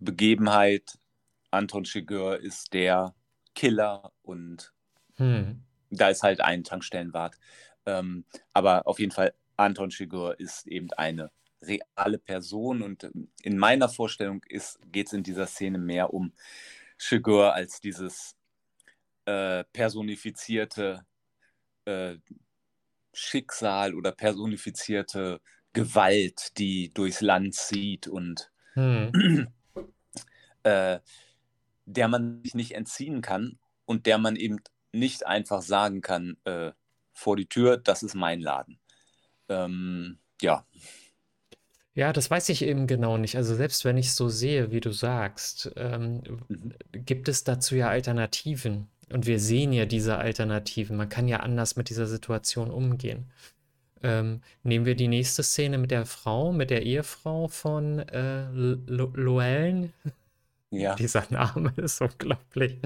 Begebenheit. 0.00 0.98
Anton 1.50 1.84
Chigurh 1.84 2.36
ist 2.36 2.72
der 2.72 3.14
Killer 3.54 4.12
und 4.22 4.72
hm. 5.16 5.62
da 5.90 6.08
ist 6.08 6.22
halt 6.22 6.40
ein 6.40 6.64
Tankstellenwart. 6.64 7.36
Ähm, 7.84 8.24
aber 8.52 8.86
auf 8.86 8.98
jeden 8.98 9.12
Fall 9.12 9.34
Anton 9.62 9.90
Chigurh 9.90 10.34
ist 10.38 10.66
eben 10.66 10.92
eine 10.92 11.30
reale 11.62 12.18
Person 12.18 12.82
und 12.82 13.08
in 13.42 13.56
meiner 13.56 13.88
Vorstellung 13.88 14.40
geht 14.40 15.06
es 15.06 15.12
in 15.12 15.22
dieser 15.22 15.46
Szene 15.46 15.78
mehr 15.78 16.12
um 16.12 16.32
Chigurh 16.98 17.52
als 17.52 17.80
dieses 17.80 18.36
äh, 19.24 19.64
personifizierte 19.72 21.06
äh, 21.84 22.16
Schicksal 23.12 23.94
oder 23.94 24.12
personifizierte 24.12 25.40
Gewalt, 25.72 26.58
die 26.58 26.92
durchs 26.92 27.20
Land 27.20 27.54
zieht 27.54 28.08
und 28.08 28.50
hm. 28.74 29.48
äh, 30.62 30.98
der 31.86 32.08
man 32.08 32.42
sich 32.42 32.54
nicht 32.54 32.72
entziehen 32.72 33.20
kann 33.20 33.58
und 33.84 34.06
der 34.06 34.18
man 34.18 34.36
eben 34.36 34.58
nicht 34.92 35.26
einfach 35.26 35.62
sagen 35.62 36.00
kann, 36.00 36.36
äh, 36.44 36.72
vor 37.12 37.36
die 37.36 37.46
Tür, 37.48 37.76
das 37.76 38.02
ist 38.02 38.14
mein 38.14 38.40
Laden. 38.40 38.78
Ähm, 39.48 40.18
ja. 40.40 40.64
Ja, 41.94 42.12
das 42.12 42.30
weiß 42.30 42.48
ich 42.48 42.62
eben 42.62 42.86
genau 42.86 43.18
nicht. 43.18 43.36
Also 43.36 43.54
selbst 43.54 43.84
wenn 43.84 43.98
ich 43.98 44.06
es 44.06 44.16
so 44.16 44.28
sehe, 44.28 44.70
wie 44.70 44.80
du 44.80 44.92
sagst, 44.92 45.70
ähm, 45.76 46.22
mhm. 46.48 46.74
gibt 46.92 47.28
es 47.28 47.44
dazu 47.44 47.76
ja 47.76 47.88
Alternativen. 47.88 48.88
Und 49.12 49.26
wir 49.26 49.38
sehen 49.38 49.72
ja 49.72 49.84
diese 49.84 50.16
Alternativen. 50.16 50.96
Man 50.96 51.10
kann 51.10 51.28
ja 51.28 51.40
anders 51.40 51.76
mit 51.76 51.90
dieser 51.90 52.06
Situation 52.06 52.70
umgehen. 52.70 53.30
Ähm, 54.02 54.40
nehmen 54.62 54.86
wir 54.86 54.96
die 54.96 55.06
nächste 55.08 55.42
Szene 55.42 55.78
mit 55.78 55.90
der 55.90 56.06
Frau, 56.06 56.52
mit 56.52 56.70
der 56.70 56.82
Ehefrau 56.82 57.48
von 57.48 57.98
äh, 57.98 58.46
Loellen. 58.50 59.92
Ja. 60.70 60.94
Dieser 60.96 61.24
Name 61.30 61.72
ist 61.76 62.00
unglaublich. 62.00 62.78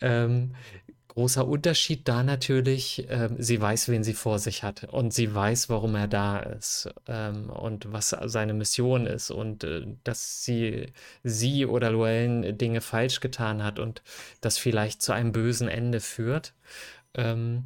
Ähm, 0.00 0.54
Großer 1.16 1.48
Unterschied 1.48 2.06
da 2.08 2.22
natürlich, 2.22 3.06
ähm, 3.08 3.36
sie 3.38 3.58
weiß, 3.58 3.88
wen 3.88 4.04
sie 4.04 4.12
vor 4.12 4.38
sich 4.38 4.62
hat 4.62 4.84
und 4.84 5.14
sie 5.14 5.34
weiß, 5.34 5.70
warum 5.70 5.94
er 5.94 6.08
da 6.08 6.38
ist 6.38 6.90
ähm, 7.08 7.48
und 7.48 7.90
was 7.90 8.14
seine 8.24 8.52
Mission 8.52 9.06
ist 9.06 9.30
und 9.30 9.64
äh, 9.64 9.86
dass 10.04 10.44
sie, 10.44 10.92
sie 11.22 11.64
oder 11.64 11.90
Luellen 11.90 12.58
Dinge 12.58 12.82
falsch 12.82 13.20
getan 13.20 13.64
hat 13.64 13.78
und 13.78 14.02
das 14.42 14.58
vielleicht 14.58 15.00
zu 15.00 15.12
einem 15.12 15.32
bösen 15.32 15.68
Ende 15.68 16.00
führt. 16.00 16.52
Ähm, 17.14 17.64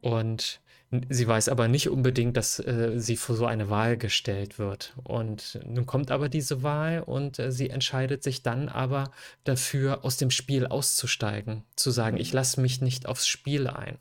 und 0.00 0.60
Sie 1.10 1.28
weiß 1.28 1.50
aber 1.50 1.68
nicht 1.68 1.90
unbedingt, 1.90 2.38
dass 2.38 2.60
äh, 2.60 2.94
sie 2.96 3.18
vor 3.18 3.36
so 3.36 3.44
eine 3.44 3.68
Wahl 3.68 3.98
gestellt 3.98 4.58
wird. 4.58 4.94
Und 5.04 5.58
nun 5.66 5.84
kommt 5.84 6.10
aber 6.10 6.30
diese 6.30 6.62
Wahl 6.62 7.02
und 7.02 7.38
äh, 7.38 7.52
sie 7.52 7.68
entscheidet 7.68 8.22
sich 8.22 8.42
dann 8.42 8.70
aber 8.70 9.10
dafür, 9.44 10.04
aus 10.04 10.16
dem 10.16 10.30
Spiel 10.30 10.66
auszusteigen, 10.66 11.64
zu 11.76 11.90
sagen, 11.90 12.16
ich 12.16 12.32
lasse 12.32 12.62
mich 12.62 12.80
nicht 12.80 13.06
aufs 13.06 13.26
Spiel 13.26 13.66
ein. 13.66 13.98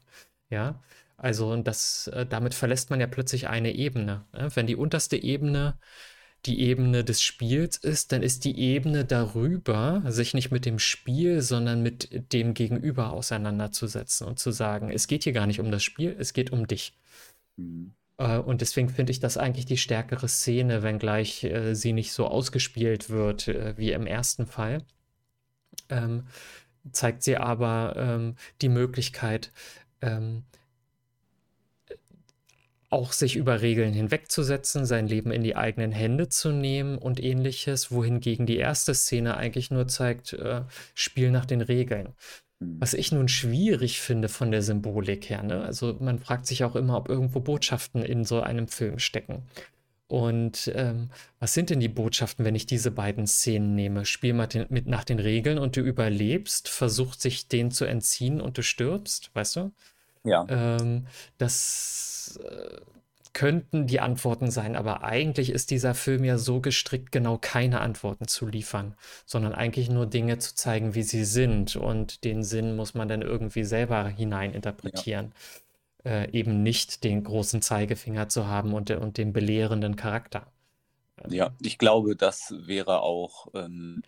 Ja, 0.49 0.81
also 1.17 1.55
das, 1.57 2.07
äh, 2.07 2.25
damit 2.25 2.53
verlässt 2.53 2.89
man 2.89 3.01
ja 3.01 3.07
plötzlich 3.07 3.49
eine 3.49 3.73
Ebene. 3.73 4.23
Ne? 4.31 4.49
Wenn 4.55 4.67
die 4.67 4.77
unterste 4.77 5.17
Ebene 5.17 5.77
die 6.47 6.61
Ebene 6.61 7.03
des 7.03 7.21
Spiels 7.21 7.77
ist, 7.77 8.11
dann 8.11 8.23
ist 8.23 8.45
die 8.45 8.57
Ebene 8.59 9.05
darüber, 9.05 10.01
sich 10.07 10.33
nicht 10.33 10.51
mit 10.51 10.65
dem 10.65 10.79
Spiel, 10.79 11.41
sondern 11.41 11.83
mit 11.83 12.33
dem 12.33 12.53
Gegenüber 12.53 13.11
auseinanderzusetzen 13.11 14.25
und 14.25 14.39
zu 14.39 14.51
sagen, 14.51 14.89
es 14.89 15.07
geht 15.07 15.25
hier 15.25 15.33
gar 15.33 15.45
nicht 15.45 15.59
um 15.59 15.71
das 15.71 15.83
Spiel, 15.83 16.15
es 16.17 16.33
geht 16.33 16.51
um 16.51 16.65
dich. 16.65 16.93
Mhm. 17.57 17.93
Äh, 18.17 18.37
und 18.37 18.61
deswegen 18.61 18.89
finde 18.89 19.11
ich 19.11 19.19
das 19.19 19.37
eigentlich 19.37 19.65
die 19.65 19.77
stärkere 19.77 20.27
Szene, 20.27 20.83
wenngleich 20.83 21.43
äh, 21.43 21.75
sie 21.75 21.93
nicht 21.93 22.13
so 22.13 22.27
ausgespielt 22.27 23.09
wird 23.09 23.47
äh, 23.47 23.77
wie 23.77 23.91
im 23.91 24.07
ersten 24.07 24.45
Fall. 24.45 24.83
Ähm, 25.89 26.27
zeigt 26.91 27.23
sie 27.23 27.37
aber 27.37 27.95
ähm, 27.97 28.35
die 28.61 28.69
Möglichkeit, 28.69 29.51
ähm, 30.01 30.43
auch 32.89 33.11
sich 33.11 33.35
über 33.35 33.61
Regeln 33.61 33.93
hinwegzusetzen, 33.93 34.85
sein 34.85 35.07
Leben 35.07 35.31
in 35.31 35.43
die 35.43 35.55
eigenen 35.55 35.91
Hände 35.91 36.29
zu 36.29 36.51
nehmen 36.51 36.97
und 36.97 37.21
ähnliches, 37.21 37.91
wohingegen 37.91 38.45
die 38.45 38.57
erste 38.57 38.93
Szene 38.93 39.35
eigentlich 39.35 39.71
nur 39.71 39.87
zeigt, 39.87 40.33
äh, 40.33 40.61
Spiel 40.93 41.31
nach 41.31 41.45
den 41.45 41.61
Regeln. 41.61 42.13
Mhm. 42.59 42.77
Was 42.79 42.93
ich 42.93 43.11
nun 43.11 43.27
schwierig 43.27 43.99
finde 43.99 44.29
von 44.29 44.51
der 44.51 44.61
Symbolik 44.61 45.29
her. 45.29 45.43
Ne? 45.43 45.63
Also 45.63 45.97
man 45.99 46.19
fragt 46.19 46.47
sich 46.47 46.63
auch 46.63 46.75
immer, 46.75 46.97
ob 46.97 47.09
irgendwo 47.09 47.41
Botschaften 47.41 48.03
in 48.03 48.23
so 48.23 48.41
einem 48.41 48.67
Film 48.67 48.99
stecken. 48.99 49.43
Und 50.07 50.71
ähm, 50.73 51.09
was 51.39 51.53
sind 51.53 51.69
denn 51.69 51.81
die 51.81 51.89
Botschaften, 51.89 52.45
wenn 52.45 52.55
ich 52.55 52.65
diese 52.65 52.91
beiden 52.91 53.27
Szenen 53.27 53.75
nehme? 53.75 54.05
Spiel 54.05 54.33
mal 54.33 54.47
den, 54.47 54.65
mit 54.69 54.87
nach 54.87 55.03
den 55.03 55.19
Regeln 55.19 55.59
und 55.59 55.75
du 55.75 55.81
überlebst, 55.81 56.69
versucht 56.69 57.21
sich 57.21 57.49
denen 57.49 57.71
zu 57.71 57.83
entziehen 57.83 58.39
und 58.39 58.57
du 58.57 58.63
stirbst, 58.63 59.31
weißt 59.33 59.57
du? 59.57 59.71
Ja. 60.27 60.45
Ähm, 60.49 61.07
das, 61.37 62.39
äh, 62.43 62.81
könnten 63.37 63.85
die 63.85 63.99
Antworten 63.99 64.49
sein, 64.49 64.75
aber 64.75 65.03
eigentlich 65.03 65.51
ist 65.51 65.69
dieser 65.69 65.93
Film 65.93 66.23
ja 66.23 66.39
so 66.39 66.59
gestrickt, 66.59 67.11
genau 67.11 67.37
keine 67.37 67.81
Antworten 67.81 68.27
zu 68.27 68.47
liefern, 68.47 68.95
sondern 69.27 69.53
eigentlich 69.53 69.91
nur 69.91 70.07
Dinge 70.07 70.39
zu 70.39 70.55
zeigen, 70.55 70.95
wie 70.95 71.03
sie 71.03 71.23
sind. 71.23 71.75
Und 71.75 72.23
den 72.23 72.41
Sinn 72.41 72.75
muss 72.75 72.95
man 72.95 73.07
dann 73.07 73.21
irgendwie 73.21 73.63
selber 73.63 74.07
hineininterpretieren. 74.07 75.33
Ja. 76.03 76.11
Äh, 76.11 76.31
eben 76.31 76.63
nicht 76.63 77.03
den 77.03 77.23
großen 77.23 77.61
Zeigefinger 77.61 78.27
zu 78.27 78.47
haben 78.47 78.73
und, 78.73 78.89
und 78.89 79.19
den 79.19 79.33
belehrenden 79.33 79.95
Charakter. 79.95 80.47
Ja, 81.29 81.51
ich 81.61 81.77
glaube, 81.77 82.15
das 82.15 82.55
wäre 82.57 83.01
auch, 83.01 83.49
ähm, 83.53 84.01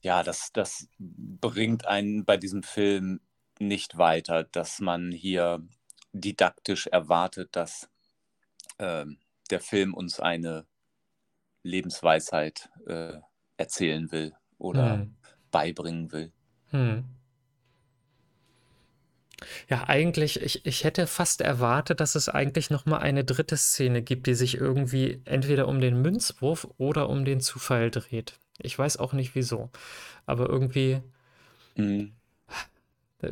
ja, 0.00 0.24
das, 0.24 0.50
das 0.52 0.88
bringt 0.98 1.86
einen 1.86 2.24
bei 2.24 2.36
diesem 2.36 2.64
Film 2.64 3.20
nicht 3.68 3.98
weiter, 3.98 4.44
dass 4.44 4.80
man 4.80 5.12
hier 5.12 5.66
didaktisch 6.12 6.86
erwartet, 6.86 7.56
dass 7.56 7.88
äh, 8.78 9.06
der 9.50 9.60
Film 9.60 9.94
uns 9.94 10.20
eine 10.20 10.66
Lebensweisheit 11.62 12.70
äh, 12.86 13.14
erzählen 13.56 14.10
will 14.12 14.34
oder 14.58 14.94
hm. 14.94 15.16
beibringen 15.50 16.12
will. 16.12 16.32
Hm. 16.70 17.04
Ja, 19.68 19.88
eigentlich, 19.88 20.40
ich, 20.40 20.64
ich 20.64 20.84
hätte 20.84 21.06
fast 21.06 21.40
erwartet, 21.40 22.00
dass 22.00 22.14
es 22.14 22.28
eigentlich 22.28 22.70
noch 22.70 22.86
mal 22.86 22.98
eine 22.98 23.24
dritte 23.24 23.56
Szene 23.56 24.02
gibt, 24.02 24.26
die 24.26 24.34
sich 24.34 24.56
irgendwie 24.56 25.20
entweder 25.24 25.66
um 25.68 25.80
den 25.80 26.00
Münzwurf 26.00 26.68
oder 26.78 27.08
um 27.08 27.24
den 27.24 27.40
Zufall 27.40 27.90
dreht. 27.90 28.38
Ich 28.58 28.78
weiß 28.78 28.98
auch 28.98 29.12
nicht 29.12 29.34
wieso, 29.34 29.70
aber 30.26 30.48
irgendwie 30.48 31.00
mhm. 31.76 32.12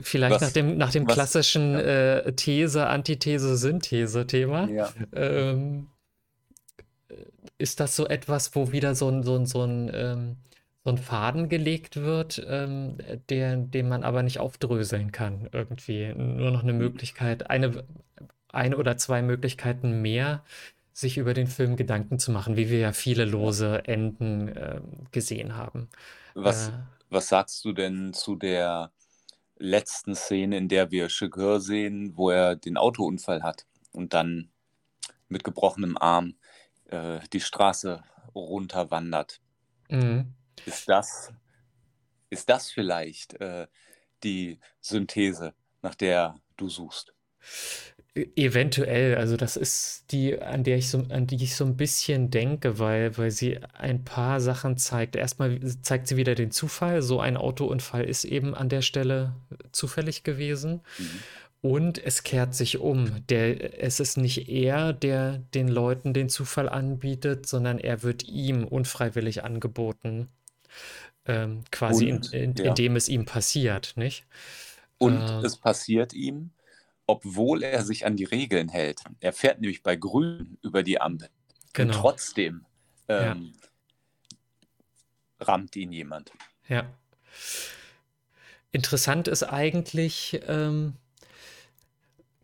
Vielleicht 0.00 0.35
was, 0.37 0.42
nach 0.42 0.52
dem, 0.52 0.76
nach 0.76 0.92
dem 0.92 1.06
was, 1.06 1.14
klassischen 1.14 1.73
ja. 1.73 1.80
äh, 1.80 2.32
These, 2.32 2.87
Antithese, 2.87 3.56
Synthese-Thema. 3.56 4.68
Ja. 4.68 4.88
Ähm, 5.12 5.88
ist 7.59 7.80
das 7.80 7.97
so 7.97 8.06
etwas, 8.06 8.54
wo 8.54 8.73
wieder 8.73 8.94
so 8.94 9.09
ein, 9.09 9.23
so 9.23 9.37
ein, 9.37 9.47
so 9.47 9.64
ein, 9.64 9.90
ähm, 9.92 10.37
so 10.85 10.90
ein 10.90 10.99
Faden 10.99 11.49
gelegt 11.49 11.97
wird, 11.97 12.44
ähm, 12.49 12.97
der, 13.28 13.56
den 13.56 13.88
man 13.88 14.02
aber 14.02 14.23
nicht 14.23 14.38
aufdröseln 14.38 15.12
kann, 15.12 15.49
irgendwie. 15.52 16.12
Nur 16.14 16.50
noch 16.50 16.62
eine. 16.62 16.73
Möglichkeit, 16.73 17.50
eine, 17.50 17.85
eine 18.50 18.76
oder 18.76 18.97
zwei 18.97 19.20
Möglichkeiten 19.20 20.00
mehr, 20.00 20.42
sich 20.92 21.18
über 21.18 21.35
den 21.35 21.47
Film 21.47 21.76
Gedanken 21.76 22.18
zu 22.18 22.30
machen, 22.30 22.56
wie 22.56 22.70
wir 22.70 22.78
ja 22.78 22.92
viele 22.92 23.25
lose 23.25 23.82
Enden 23.85 24.49
äh, 24.49 24.80
gesehen 25.12 25.56
haben. 25.56 25.88
Was, 26.35 26.68
äh, 26.68 26.73
was 27.11 27.28
sagst 27.28 27.64
du 27.64 27.73
denn 27.73 28.12
zu 28.14 28.37
der 28.37 28.90
letzten 29.61 30.14
Szene, 30.14 30.57
in 30.57 30.69
der 30.69 30.90
wir 30.90 31.09
Chigurh 31.09 31.61
sehen, 31.61 32.17
wo 32.17 32.31
er 32.31 32.57
den 32.57 32.76
Autounfall 32.76 33.43
hat 33.43 33.67
und 33.93 34.14
dann 34.14 34.50
mit 35.29 35.45
gebrochenem 35.45 35.97
Arm 35.99 36.35
äh, 36.87 37.21
die 37.33 37.40
Straße 37.40 38.02
runterwandert. 38.35 39.40
Mhm. 39.88 40.35
Ist, 40.64 40.88
das, 40.88 41.33
ist 42.31 42.49
das 42.49 42.71
vielleicht 42.71 43.35
äh, 43.35 43.67
die 44.25 44.59
Synthese, 44.81 45.55
nach 45.83 45.95
der 45.95 46.40
du 46.57 46.69
suchst? 46.69 47.14
Eventuell, 48.14 49.14
also 49.14 49.37
das 49.37 49.57
ist 49.57 50.07
die, 50.11 50.40
an 50.40 50.64
der 50.64 50.79
ich 50.79 50.90
so, 50.90 51.05
an 51.11 51.29
die 51.29 51.37
ich 51.37 51.55
so 51.55 51.64
ein 51.64 51.76
bisschen 51.76 52.29
denke, 52.29 52.81
weil, 52.81 53.17
weil 53.17 53.31
sie 53.31 53.59
ein 53.73 54.05
paar 54.05 54.40
Sachen 54.40 54.76
zeigt. 54.76 55.14
Erstmal 55.14 55.61
zeigt 55.83 56.09
sie 56.09 56.17
wieder 56.17 56.35
den 56.35 56.50
Zufall. 56.50 57.02
So 57.02 57.21
ein 57.21 57.37
Autounfall 57.37 58.02
ist 58.02 58.25
eben 58.25 58.57
an 58.57 58.69
der 58.69 58.83
Stelle 58.83 59.37
zufällig 59.71 60.25
gewesen. 60.25 60.81
Mhm. 60.99 61.21
Und 61.62 62.05
es 62.05 62.25
kehrt 62.25 62.55
sich 62.55 62.79
um. 62.79 63.25
Der, 63.29 63.81
es 63.81 64.00
ist 64.00 64.17
nicht 64.17 64.49
er, 64.49 64.93
der 64.93 65.38
den 65.55 65.69
Leuten 65.69 66.12
den 66.12 66.29
Zufall 66.29 66.69
anbietet, 66.69 67.47
sondern 67.47 67.79
er 67.79 68.02
wird 68.02 68.26
ihm 68.26 68.64
unfreiwillig 68.64 69.45
angeboten. 69.45 70.29
Ähm, 71.26 71.62
quasi 71.71 72.11
Und, 72.11 72.33
in, 72.33 72.55
in, 72.55 72.55
ja. 72.57 72.71
indem 72.71 72.97
es 72.97 73.09
ihm 73.09 73.25
passiert, 73.25 73.93
nicht? 73.95 74.25
Und 74.99 75.21
äh, 75.21 75.47
es 75.47 75.57
passiert 75.57 76.12
ihm 76.12 76.50
obwohl 77.11 77.62
er 77.62 77.83
sich 77.83 78.07
an 78.07 78.17
die 78.17 78.25
Regeln 78.25 78.69
hält. 78.69 79.00
Er 79.21 79.33
fährt 79.33 79.61
nämlich 79.61 79.83
bei 79.83 79.97
Grün 79.97 80.59
über 80.62 80.83
die 80.83 81.00
Ampel. 81.00 81.29
Genau. 81.73 81.95
Und 81.95 82.00
trotzdem 82.00 82.64
ähm, 83.09 83.52
ja. 85.41 85.47
rammt 85.47 85.76
ihn 85.76 85.93
jemand. 85.93 86.32
Ja. 86.69 86.87
Interessant 88.73 89.28
ist 89.28 89.43
eigentlich, 89.43 90.41
ähm, 90.47 90.95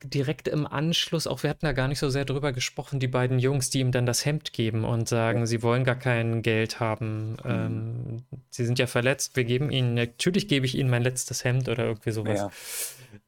direkt 0.05 0.49
im 0.49 0.67
Anschluss, 0.67 1.27
auch 1.27 1.43
wir 1.43 1.51
hatten 1.51 1.67
da 1.67 1.73
gar 1.73 1.89
nicht 1.89 1.99
so 1.99 2.11
sehr 2.11 2.25
drüber 2.25 2.53
gesprochen, 2.53 3.01
die 3.01 3.09
beiden 3.09 3.39
Jungs, 3.39 3.71
die 3.71 3.81
ihm 3.81 3.93
dann 3.93 4.07
das 4.07 4.25
Hemd 4.25 4.53
geben 4.53 4.85
und 4.85 5.09
sagen, 5.09 5.41
ja. 5.41 5.47
sie 5.47 5.63
wollen 5.63 5.85
gar 5.85 5.97
kein 5.97 6.43
Geld 6.43 6.81
haben. 6.81 7.33
Mhm. 7.33 7.39
Ähm, 7.45 8.23
sie 8.51 8.65
sind 8.65 8.79
ja 8.79 8.87
verletzt, 8.87 9.37
wir 9.37 9.45
geben 9.45 9.71
ihnen, 9.71 9.95
natürlich 9.95 10.49
gebe 10.49 10.67
ich 10.67 10.77
ihnen 10.77 10.91
mein 10.91 11.03
letztes 11.03 11.45
Hemd 11.45 11.69
oder 11.69 11.85
irgendwie 11.85 12.11
sowas. 12.13 12.41
Ja. 12.41 12.51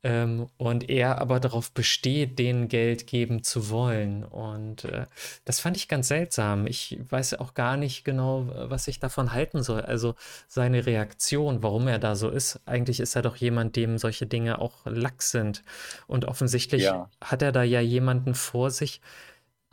Ähm, 0.05 0.47
und 0.59 0.89
er 0.89 1.21
aber 1.21 1.41
darauf 1.41 1.73
besteht, 1.73 2.39
denen 2.39 2.69
Geld 2.69 3.09
geben 3.09 3.43
zu 3.43 3.69
wollen. 3.69 4.25
Und 4.25 4.85
äh, 4.85 5.07
das 5.45 5.59
fand 5.59 5.77
ich 5.77 5.89
ganz 5.89 6.07
seltsam. 6.07 6.69
Ich 6.69 7.01
weiß 7.09 7.35
auch 7.35 7.55
gar 7.55 7.77
nicht 7.77 8.05
genau, 8.05 8.49
was 8.71 8.87
ich 8.87 9.01
davon 9.01 9.33
halten 9.33 9.65
soll. 9.65 9.81
Also 9.81 10.15
seine 10.47 10.87
Reaktion, 10.87 11.65
warum 11.65 11.89
er 11.89 11.99
da 11.99 12.15
so 12.15 12.31
ist. 12.31 12.61
Eigentlich 12.65 13.01
ist 13.01 13.17
er 13.17 13.23
doch 13.23 13.35
jemand, 13.35 13.75
dem 13.75 13.99
solche 13.99 14.27
Dinge 14.27 14.61
auch 14.61 14.87
lax 14.87 15.33
sind. 15.33 15.65
Und 16.07 16.27
offensichtlich 16.27 16.85
ja. 16.85 17.11
hat 17.21 17.43
er 17.43 17.51
da 17.51 17.65
ja 17.65 17.81
jemanden 17.81 18.35
vor 18.35 18.71
sich, 18.71 19.01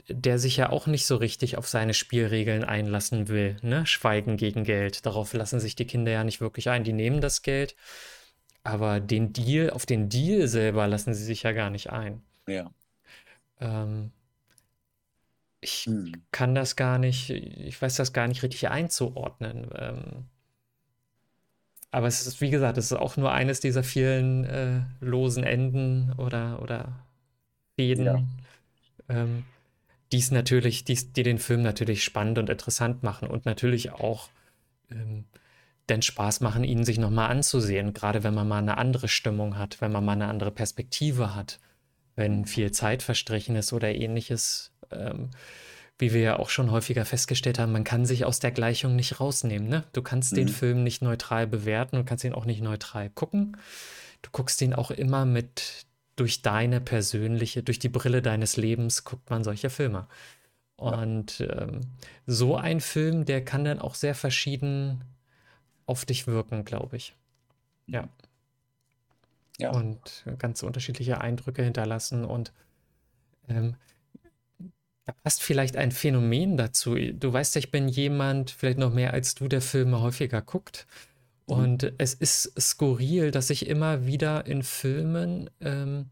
der 0.07 0.39
sich 0.39 0.57
ja 0.57 0.71
auch 0.71 0.87
nicht 0.87 1.05
so 1.05 1.17
richtig 1.17 1.55
auf 1.57 1.67
seine 1.67 1.93
Spielregeln 1.93 2.63
einlassen 2.63 3.27
will. 3.27 3.57
Ne? 3.61 3.85
Schweigen 3.85 4.37
gegen 4.37 4.63
Geld. 4.63 5.05
Darauf 5.05 5.33
lassen 5.33 5.59
sich 5.59 5.75
die 5.75 5.85
Kinder 5.85 6.11
ja 6.11 6.23
nicht 6.23 6.41
wirklich 6.41 6.69
ein. 6.69 6.83
Die 6.83 6.93
nehmen 6.93 7.21
das 7.21 7.43
Geld 7.43 7.75
aber 8.65 8.99
den 8.99 9.31
Deal, 9.31 9.69
auf 9.69 9.85
den 9.85 10.09
Deal 10.09 10.47
selber 10.47 10.87
lassen 10.87 11.13
sie 11.13 11.23
sich 11.23 11.43
ja 11.43 11.51
gar 11.51 11.69
nicht 11.69 11.91
ein. 11.91 12.23
Ja. 12.47 12.71
Ähm, 13.61 14.11
ich 15.61 15.85
hm. 15.85 16.23
kann 16.31 16.55
das 16.55 16.75
gar 16.75 16.97
nicht, 16.97 17.29
ich 17.29 17.79
weiß 17.79 17.95
das 17.95 18.11
gar 18.11 18.27
nicht 18.27 18.41
richtig 18.41 18.67
einzuordnen. 18.69 19.69
Ähm, 19.75 20.25
aber 21.91 22.07
es 22.07 22.25
ist, 22.25 22.41
wie 22.41 22.49
gesagt, 22.49 22.79
es 22.79 22.85
ist 22.85 22.97
auch 22.97 23.17
nur 23.17 23.31
eines 23.31 23.59
dieser 23.59 23.83
vielen 23.83 24.45
äh, 24.45 24.81
losen 24.99 25.43
Enden 25.43 26.13
oder, 26.17 26.59
oder 26.59 27.05
Fäden, 27.75 28.05
ja. 28.05 28.23
ähm, 29.09 29.45
die 30.11 30.17
es 30.17 30.31
natürlich, 30.31 30.85
die's, 30.85 31.13
die 31.13 31.23
den 31.23 31.37
Film 31.37 31.61
natürlich 31.61 32.03
spannend 32.03 32.39
und 32.39 32.49
interessant 32.49 33.03
machen 33.03 33.29
und 33.29 33.45
natürlich 33.45 33.91
auch 33.91 34.29
ähm, 34.89 35.25
denn 35.89 36.01
Spaß 36.01 36.41
machen, 36.41 36.63
ihn 36.63 36.83
sich 36.83 36.97
nochmal 36.97 37.29
anzusehen, 37.29 37.93
gerade 37.93 38.23
wenn 38.23 38.33
man 38.33 38.47
mal 38.47 38.57
eine 38.57 38.77
andere 38.77 39.07
Stimmung 39.07 39.57
hat, 39.57 39.81
wenn 39.81 39.91
man 39.91 40.03
mal 40.03 40.13
eine 40.13 40.27
andere 40.27 40.51
Perspektive 40.51 41.35
hat, 41.35 41.59
wenn 42.15 42.45
viel 42.45 42.71
Zeit 42.71 43.03
verstrichen 43.03 43.55
ist 43.55 43.73
oder 43.73 43.93
ähnliches. 43.93 44.71
Ähm, 44.91 45.29
wie 45.97 46.13
wir 46.13 46.21
ja 46.21 46.39
auch 46.39 46.49
schon 46.49 46.71
häufiger 46.71 47.05
festgestellt 47.05 47.57
haben, 47.57 47.71
man 47.71 47.85
kann 47.85 48.05
sich 48.05 48.25
aus 48.25 48.39
der 48.39 48.51
Gleichung 48.51 48.97
nicht 48.97 49.19
rausnehmen. 49.19 49.69
Ne? 49.69 49.85
Du 49.93 50.01
kannst 50.01 50.33
mhm. 50.33 50.37
den 50.37 50.49
Film 50.49 50.83
nicht 50.83 51.01
neutral 51.01 51.47
bewerten 51.47 51.95
und 51.95 52.05
kannst 52.05 52.25
ihn 52.25 52.33
auch 52.33 52.45
nicht 52.45 52.61
neutral 52.61 53.09
gucken. 53.09 53.55
Du 54.21 54.29
guckst 54.31 54.61
ihn 54.61 54.73
auch 54.73 54.91
immer 54.91 55.25
mit 55.25 55.85
durch 56.17 56.41
deine 56.41 56.81
persönliche, 56.81 57.63
durch 57.63 57.79
die 57.79 57.89
Brille 57.89 58.21
deines 58.21 58.57
Lebens 58.57 59.03
guckt 59.03 59.29
man 59.29 59.43
solche 59.43 59.69
Filme. 59.69 60.07
Und 60.77 61.39
ähm, 61.39 61.81
so 62.25 62.57
ein 62.57 62.81
Film, 62.81 63.25
der 63.25 63.43
kann 63.43 63.63
dann 63.63 63.79
auch 63.79 63.95
sehr 63.95 64.15
verschieden 64.15 65.01
auf 65.85 66.05
dich 66.05 66.27
wirken, 66.27 66.65
glaube 66.65 66.97
ich. 66.97 67.15
Ja. 67.87 68.09
Ja. 69.57 69.71
Und 69.71 70.25
ganz 70.37 70.63
unterschiedliche 70.63 71.21
Eindrücke 71.21 71.63
hinterlassen 71.63 72.25
und 72.25 72.51
ähm, 73.47 73.75
da 75.05 75.13
passt 75.23 75.43
vielleicht 75.43 75.77
ein 75.77 75.91
Phänomen 75.91 76.57
dazu. 76.57 76.95
Du 76.95 77.31
weißt 77.31 77.55
ja, 77.55 77.59
ich 77.59 77.71
bin 77.71 77.87
jemand, 77.87 78.49
vielleicht 78.51 78.79
noch 78.79 78.91
mehr 78.91 79.13
als 79.13 79.35
du, 79.35 79.47
der 79.47 79.61
Filme 79.61 80.01
häufiger 80.01 80.41
guckt. 80.41 80.87
Mhm. 81.47 81.55
Und 81.55 81.83
mhm. 81.83 81.91
es 81.99 82.15
ist 82.15 82.59
skurril, 82.59 83.31
dass 83.31 83.51
ich 83.51 83.67
immer 83.67 84.07
wieder 84.07 84.45
in 84.47 84.63
Filmen 84.63 85.49
ähm, 85.61 86.09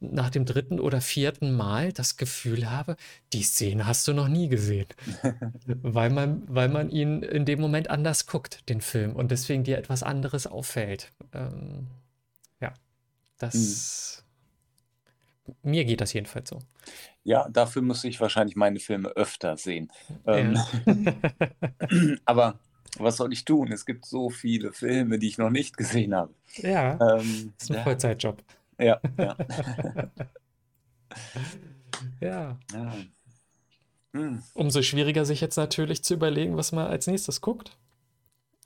nach 0.00 0.30
dem 0.30 0.44
dritten 0.44 0.80
oder 0.80 1.00
vierten 1.00 1.54
Mal 1.54 1.92
das 1.92 2.16
Gefühl 2.16 2.70
habe, 2.70 2.96
die 3.32 3.42
Szene 3.42 3.86
hast 3.86 4.06
du 4.08 4.12
noch 4.12 4.28
nie 4.28 4.48
gesehen. 4.48 4.88
weil, 5.66 6.10
man, 6.10 6.42
weil 6.48 6.68
man 6.68 6.90
ihn 6.90 7.22
in 7.22 7.44
dem 7.44 7.60
Moment 7.60 7.90
anders 7.90 8.26
guckt, 8.26 8.68
den 8.68 8.80
Film, 8.80 9.14
und 9.14 9.30
deswegen 9.30 9.64
dir 9.64 9.78
etwas 9.78 10.02
anderes 10.02 10.46
auffällt. 10.46 11.12
Ähm, 11.32 11.86
ja, 12.60 12.72
das. 13.38 14.24
Mhm. 15.46 15.54
Mir 15.62 15.84
geht 15.84 16.00
das 16.00 16.12
jedenfalls 16.12 16.48
so. 16.48 16.60
Ja, 17.24 17.48
dafür 17.48 17.82
muss 17.82 18.04
ich 18.04 18.20
wahrscheinlich 18.20 18.56
meine 18.56 18.78
Filme 18.78 19.08
öfter 19.10 19.56
sehen. 19.56 19.90
Ähm, 20.26 20.56
aber 22.24 22.58
was 22.98 23.16
soll 23.16 23.32
ich 23.32 23.44
tun? 23.44 23.72
Es 23.72 23.84
gibt 23.84 24.06
so 24.06 24.30
viele 24.30 24.72
Filme, 24.72 25.18
die 25.18 25.28
ich 25.28 25.38
noch 25.38 25.50
nicht 25.50 25.76
gesehen 25.76 26.14
habe. 26.14 26.32
Ja, 26.56 27.16
ähm, 27.16 27.52
ist 27.58 27.70
ein 27.70 27.76
ja. 27.76 27.82
Vollzeitjob. 27.82 28.42
Ja, 28.80 29.00
ja. 29.18 29.36
Ja. 32.20 32.58
Ja. 32.72 32.94
Hm. 34.14 34.42
Umso 34.54 34.82
schwieriger 34.82 35.24
sich 35.24 35.40
jetzt 35.40 35.56
natürlich 35.56 36.02
zu 36.02 36.14
überlegen, 36.14 36.56
was 36.56 36.72
man 36.72 36.86
als 36.86 37.06
nächstes 37.06 37.40
guckt. 37.40 37.76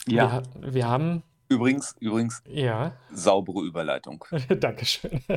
Wir, 0.06 0.16
Ja, 0.16 0.32
ha- 0.32 0.42
wir 0.60 0.88
haben, 0.88 1.22
übrigens, 1.48 1.94
übrigens, 2.00 2.42
ja, 2.46 2.96
saubere 3.12 3.62
Überleitung. 3.64 4.24
Dankeschön. 4.60 5.20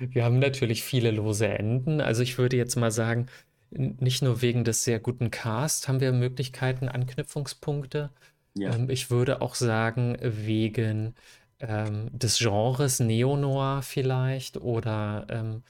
Wir 0.00 0.24
haben 0.24 0.38
natürlich 0.38 0.82
viele 0.82 1.10
lose 1.10 1.46
Enden. 1.46 2.00
Also 2.00 2.22
ich 2.22 2.38
würde 2.38 2.56
jetzt 2.56 2.76
mal 2.76 2.90
sagen, 2.90 3.26
nicht 3.70 4.22
nur 4.22 4.40
wegen 4.40 4.64
des 4.64 4.82
sehr 4.84 4.98
guten 4.98 5.30
Cast 5.30 5.86
haben 5.86 6.00
wir 6.00 6.12
Möglichkeiten, 6.12 6.88
Anknüpfungspunkte. 6.88 8.10
Ja. 8.56 8.74
Ähm, 8.74 8.88
ich 8.88 9.10
würde 9.10 9.42
auch 9.42 9.54
sagen, 9.54 10.16
wegen 10.22 11.14
ähm, 11.60 12.10
des 12.12 12.38
Genres 12.38 13.00
Neo-Noir 13.00 13.82
vielleicht 13.82 14.56
oder 14.58 15.26
ähm, 15.30 15.62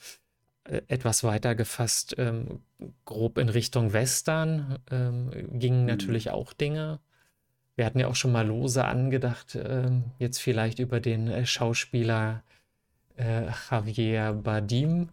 äh, 0.65 0.83
etwas 0.89 1.25
weiter 1.25 1.55
gefasst, 1.55 2.15
ähm, 2.19 2.63
grob 3.05 3.39
in 3.39 3.49
Richtung 3.49 3.93
Western 3.93 4.79
ähm, 4.91 5.31
gingen 5.59 5.83
Mhm. 5.83 5.87
natürlich 5.87 6.31
auch 6.31 6.53
Dinge. 6.53 7.01
Wir 7.77 7.87
hatten 7.87 7.99
ja 7.99 8.09
auch 8.09 8.17
schon 8.17 8.33
mal 8.33 8.47
lose 8.47 8.85
angedacht, 8.85 9.57
ähm, 9.57 10.05
jetzt 10.19 10.41
vielleicht 10.41 10.79
über 10.79 11.01
den 11.01 11.29
äh, 11.29 11.47
Schauspieler 11.47 12.43
äh, 13.17 13.47
Javier 13.71 14.33
Bardem 14.35 15.11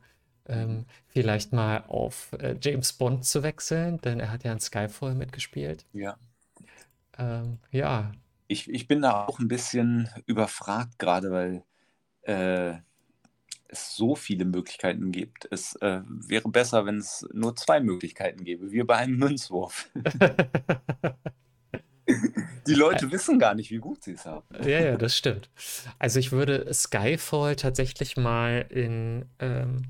ähm, 0.47 0.85
vielleicht 1.07 1.53
mal 1.53 1.83
auf 1.87 2.33
äh, 2.33 2.55
James 2.61 2.93
Bond 2.93 3.25
zu 3.25 3.43
wechseln, 3.43 3.99
denn 4.01 4.19
er 4.19 4.31
hat 4.31 4.43
ja 4.43 4.51
in 4.53 4.59
Skyfall 4.59 5.15
mitgespielt. 5.15 5.85
Ja. 5.93 6.17
Ja, 7.71 8.11
Ich, 8.51 8.69
ich 8.69 8.85
bin 8.85 9.01
da 9.01 9.25
auch 9.27 9.39
ein 9.39 9.47
bisschen 9.47 10.09
überfragt, 10.25 10.99
gerade 10.99 11.31
weil 11.31 11.63
äh, 12.23 12.73
es 13.69 13.95
so 13.95 14.13
viele 14.15 14.43
Möglichkeiten 14.43 15.13
gibt. 15.13 15.47
Es 15.51 15.75
äh, 15.77 16.01
wäre 16.05 16.49
besser, 16.49 16.85
wenn 16.85 16.97
es 16.97 17.25
nur 17.31 17.55
zwei 17.55 17.79
Möglichkeiten 17.79 18.43
gäbe, 18.43 18.73
wie 18.73 18.83
bei 18.83 18.97
einem 18.97 19.15
Münzwurf. 19.15 19.89
Die 22.67 22.73
Leute 22.73 23.09
wissen 23.13 23.39
gar 23.39 23.55
nicht, 23.55 23.71
wie 23.71 23.77
gut 23.77 24.03
sie 24.03 24.11
es 24.15 24.25
haben. 24.25 24.45
ja, 24.63 24.81
ja, 24.81 24.97
das 24.97 25.15
stimmt. 25.15 25.49
Also 25.97 26.19
ich 26.19 26.33
würde 26.33 26.73
Skyfall 26.73 27.55
tatsächlich 27.55 28.17
mal 28.17 28.65
in, 28.69 29.23
ähm, 29.39 29.83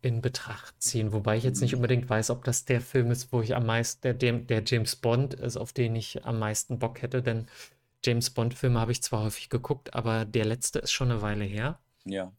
in 0.00 0.22
Betracht 0.22 0.74
ziehen, 0.80 1.12
wobei 1.12 1.36
ich 1.36 1.44
jetzt 1.44 1.60
nicht 1.60 1.74
unbedingt 1.74 2.08
weiß, 2.08 2.30
ob 2.30 2.44
das 2.44 2.64
der 2.64 2.80
Film 2.80 3.10
ist, 3.10 3.30
wo 3.30 3.42
ich 3.42 3.54
am 3.54 3.66
meisten, 3.66 4.18
der, 4.18 4.32
der 4.32 4.62
James 4.64 4.96
Bond 4.96 5.34
ist, 5.34 5.58
auf 5.58 5.74
den 5.74 5.94
ich 5.94 6.24
am 6.24 6.38
meisten 6.38 6.78
Bock 6.78 7.02
hätte, 7.02 7.22
denn 7.22 7.46
James 8.04 8.30
Bond-Filme 8.30 8.80
habe 8.80 8.92
ich 8.92 9.02
zwar 9.02 9.22
häufig 9.24 9.48
geguckt, 9.50 9.94
aber 9.94 10.24
der 10.24 10.44
letzte 10.44 10.78
ist 10.78 10.92
schon 10.92 11.10
eine 11.10 11.22
Weile 11.22 11.44
her. 11.44 11.80
Ja. 12.04 12.32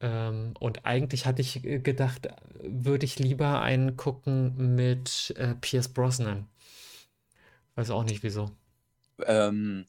Ähm, 0.00 0.54
und 0.60 0.84
eigentlich 0.86 1.26
hatte 1.26 1.42
ich 1.42 1.64
äh, 1.64 1.78
gedacht, 1.80 2.28
würde 2.62 3.04
ich 3.06 3.18
lieber 3.18 3.60
einen 3.62 3.96
gucken 3.96 4.74
mit 4.76 5.34
äh, 5.36 5.54
Pierce 5.56 5.88
Brosnan. 5.88 6.48
Weiß 7.76 7.90
auch 7.90 8.04
nicht 8.04 8.22
wieso. 8.22 8.50
Ähm, 9.26 9.86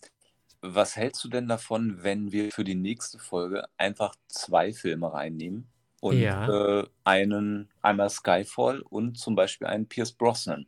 was 0.61 0.95
hältst 0.95 1.23
du 1.23 1.29
denn 1.29 1.47
davon, 1.47 2.03
wenn 2.03 2.31
wir 2.31 2.51
für 2.51 2.63
die 2.63 2.75
nächste 2.75 3.19
Folge 3.19 3.65
einfach 3.77 4.15
zwei 4.27 4.73
Filme 4.73 5.11
reinnehmen 5.13 5.67
und 6.01 6.17
Ja. 6.21 6.81
äh, 6.81 6.87
einen, 7.03 7.69
einmal 7.81 8.09
Skyfall 8.09 8.81
und 8.81 9.17
zum 9.19 9.35
Beispiel 9.35 9.67
einen 9.67 9.87
Pierce 9.87 10.13
Brosnan 10.13 10.67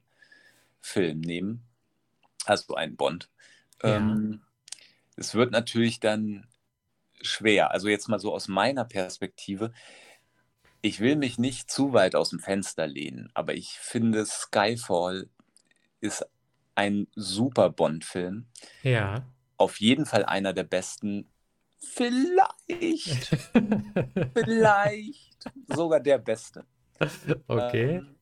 Film 0.81 1.21
nehmen? 1.21 1.63
Also 2.45 2.75
einen 2.75 2.95
Bond. 2.97 3.29
Ja. 3.83 3.97
Ähm, 3.97 4.41
es 5.15 5.33
wird 5.33 5.51
natürlich 5.51 5.99
dann 5.99 6.47
schwer. 7.21 7.71
Also 7.71 7.87
jetzt 7.87 8.07
mal 8.07 8.19
so 8.19 8.33
aus 8.33 8.47
meiner 8.47 8.85
Perspektive. 8.85 9.71
Ich 10.81 10.99
will 10.99 11.15
mich 11.15 11.37
nicht 11.37 11.71
zu 11.71 11.93
weit 11.93 12.15
aus 12.15 12.29
dem 12.29 12.39
Fenster 12.39 12.87
lehnen, 12.87 13.29
aber 13.33 13.55
ich 13.55 13.79
finde 13.79 14.25
Skyfall 14.25 15.27
ist 15.99 16.25
ein 16.75 17.07
super 17.15 17.71
Bond-Film. 17.71 18.45
Ja. 18.83 19.25
Auf 19.57 19.79
jeden 19.79 20.05
Fall 20.05 20.23
einer 20.25 20.53
der 20.53 20.63
besten. 20.63 21.27
Vielleicht, 21.79 23.27
vielleicht 24.33 25.51
sogar 25.67 25.99
der 25.99 26.19
beste. 26.19 26.65
Okay. 27.47 27.95
Ähm, 27.95 28.15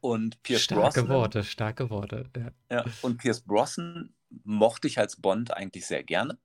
und 0.00 0.42
Pierce 0.42 0.62
Starke 0.62 1.00
Brosnan, 1.00 1.08
Worte, 1.08 1.44
starke 1.44 1.90
Worte. 1.90 2.30
Ja. 2.36 2.52
ja, 2.70 2.84
und 3.02 3.18
Pierce 3.18 3.40
Brosnan 3.40 4.14
mochte 4.44 4.88
ich 4.88 4.98
als 4.98 5.16
Bond 5.16 5.52
eigentlich 5.52 5.86
sehr 5.86 6.02
gerne. 6.04 6.38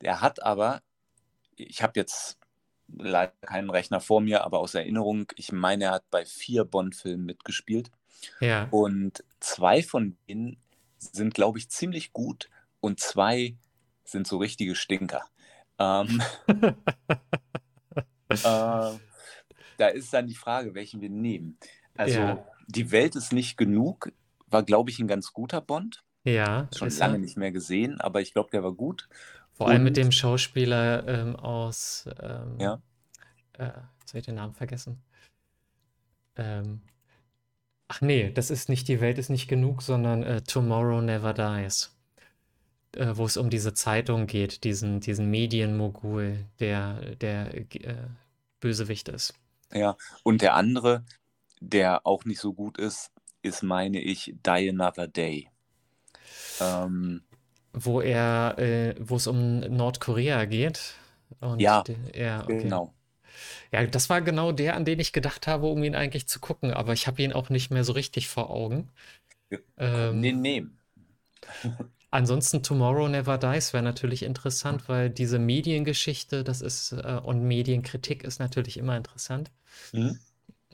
Der 0.00 0.20
hat 0.20 0.42
aber, 0.42 0.82
ich 1.56 1.82
habe 1.82 1.92
jetzt 1.98 2.38
leider 2.88 3.32
keinen 3.42 3.70
Rechner 3.70 4.00
vor 4.00 4.20
mir, 4.20 4.44
aber 4.44 4.58
aus 4.58 4.74
Erinnerung, 4.74 5.32
ich 5.36 5.52
meine, 5.52 5.84
er 5.84 5.90
hat 5.92 6.10
bei 6.10 6.24
vier 6.24 6.64
Bond-Filmen 6.64 7.24
mitgespielt. 7.24 7.90
Ja. 8.40 8.68
Und 8.70 9.24
zwei 9.40 9.82
von 9.82 10.16
denen 10.28 10.56
sind, 10.98 11.34
glaube 11.34 11.58
ich, 11.58 11.70
ziemlich 11.70 12.12
gut 12.12 12.48
und 12.80 13.00
zwei 13.00 13.56
sind 14.04 14.26
so 14.26 14.38
richtige 14.38 14.74
Stinker. 14.74 15.24
Ähm, 15.78 16.22
äh, 18.28 18.34
da 18.44 19.88
ist 19.92 20.12
dann 20.12 20.26
die 20.26 20.34
Frage, 20.34 20.74
welchen 20.74 21.00
wir 21.00 21.10
nehmen. 21.10 21.58
Also, 21.96 22.18
Ja. 22.18 22.46
die 22.66 22.90
Welt 22.90 23.16
ist 23.16 23.32
nicht 23.32 23.56
genug, 23.56 24.12
war, 24.46 24.62
glaube 24.62 24.90
ich, 24.90 24.98
ein 24.98 25.08
ganz 25.08 25.32
guter 25.32 25.60
Bond. 25.60 26.04
Ja, 26.24 26.68
Schon 26.74 26.90
lange 26.90 27.14
er. 27.14 27.18
nicht 27.18 27.36
mehr 27.36 27.52
gesehen, 27.52 28.00
aber 28.00 28.20
ich 28.20 28.32
glaube, 28.32 28.50
der 28.50 28.62
war 28.62 28.72
gut. 28.72 29.08
Vor 29.52 29.68
allem 29.68 29.84
mit 29.84 29.96
dem 29.96 30.12
Schauspieler 30.12 31.06
ähm, 31.06 31.36
aus, 31.36 32.06
ähm, 32.20 32.58
Ja. 32.58 32.80
äh, 33.54 33.66
jetzt 34.00 34.10
habe 34.10 34.18
ich 34.18 34.24
den 34.24 34.36
Namen 34.36 34.54
vergessen. 34.54 35.02
Ähm, 36.36 36.80
ach 37.88 38.00
nee, 38.00 38.30
das 38.32 38.50
ist 38.50 38.68
nicht 38.68 38.88
Die 38.88 39.00
Welt 39.00 39.18
ist 39.18 39.28
nicht 39.28 39.48
genug, 39.48 39.82
sondern 39.82 40.22
äh, 40.22 40.42
Tomorrow 40.42 41.00
Never 41.00 41.32
Dies. 41.34 41.94
Äh, 42.94 43.16
wo 43.16 43.24
es 43.24 43.36
um 43.38 43.48
diese 43.50 43.72
Zeitung 43.74 44.26
geht, 44.26 44.64
diesen, 44.64 45.00
diesen 45.00 45.30
Medienmogul, 45.30 46.44
der 46.60 47.16
der 47.16 47.54
äh, 47.56 48.08
Bösewicht 48.60 49.08
ist. 49.08 49.34
Ja, 49.72 49.96
und 50.22 50.42
der 50.42 50.54
andere, 50.54 51.04
der 51.60 52.06
auch 52.06 52.24
nicht 52.26 52.40
so 52.40 52.54
gut 52.54 52.78
ist, 52.78 53.12
ist, 53.42 53.62
meine 53.62 54.00
ich, 54.00 54.34
Die 54.46 54.70
Another 54.70 55.08
Day. 55.08 55.51
Ähm, 56.60 57.22
Wo 57.74 58.00
er, 58.02 58.58
äh, 58.58 58.94
wo 58.98 59.16
es 59.16 59.26
um 59.26 59.60
Nordkorea 59.60 60.44
geht. 60.44 60.94
Und 61.40 61.66
Ja, 61.66 61.88
der, 61.88 61.96
ja, 62.14 62.46
okay. 62.46 62.76
genau. 62.76 62.94
Ja, 63.72 63.86
das 63.86 64.10
war 64.10 64.22
genau 64.22 64.52
der, 64.52 64.76
an 64.76 64.84
den 64.86 65.00
ich 65.00 65.12
gedacht 65.12 65.46
habe, 65.48 65.66
um 65.68 65.82
ihn 65.84 65.94
eigentlich 65.96 66.28
zu 66.28 66.40
gucken, 66.40 66.72
aber 66.72 66.92
ich 66.94 67.06
habe 67.08 67.22
ihn 67.22 67.32
auch 67.32 67.50
nicht 67.50 67.70
mehr 67.70 67.84
so 67.84 67.92
richtig 67.94 68.28
vor 68.28 68.50
Augen. 68.50 68.90
Ähm, 69.78 70.20
Nee, 70.20 70.32
nehmen. 70.32 70.78
ansonsten 72.12 72.62
Tomorrow 72.62 73.08
Never 73.08 73.38
Dies 73.38 73.72
wäre 73.72 73.82
natürlich 73.82 74.22
interessant, 74.22 74.88
weil 74.88 75.10
diese 75.10 75.40
Mediengeschichte, 75.40 76.44
das 76.44 76.60
ist, 76.60 76.92
äh, 76.92 77.20
und 77.24 77.42
Medienkritik 77.42 78.22
ist 78.22 78.38
natürlich 78.38 78.76
immer 78.76 78.96
interessant. 78.96 79.50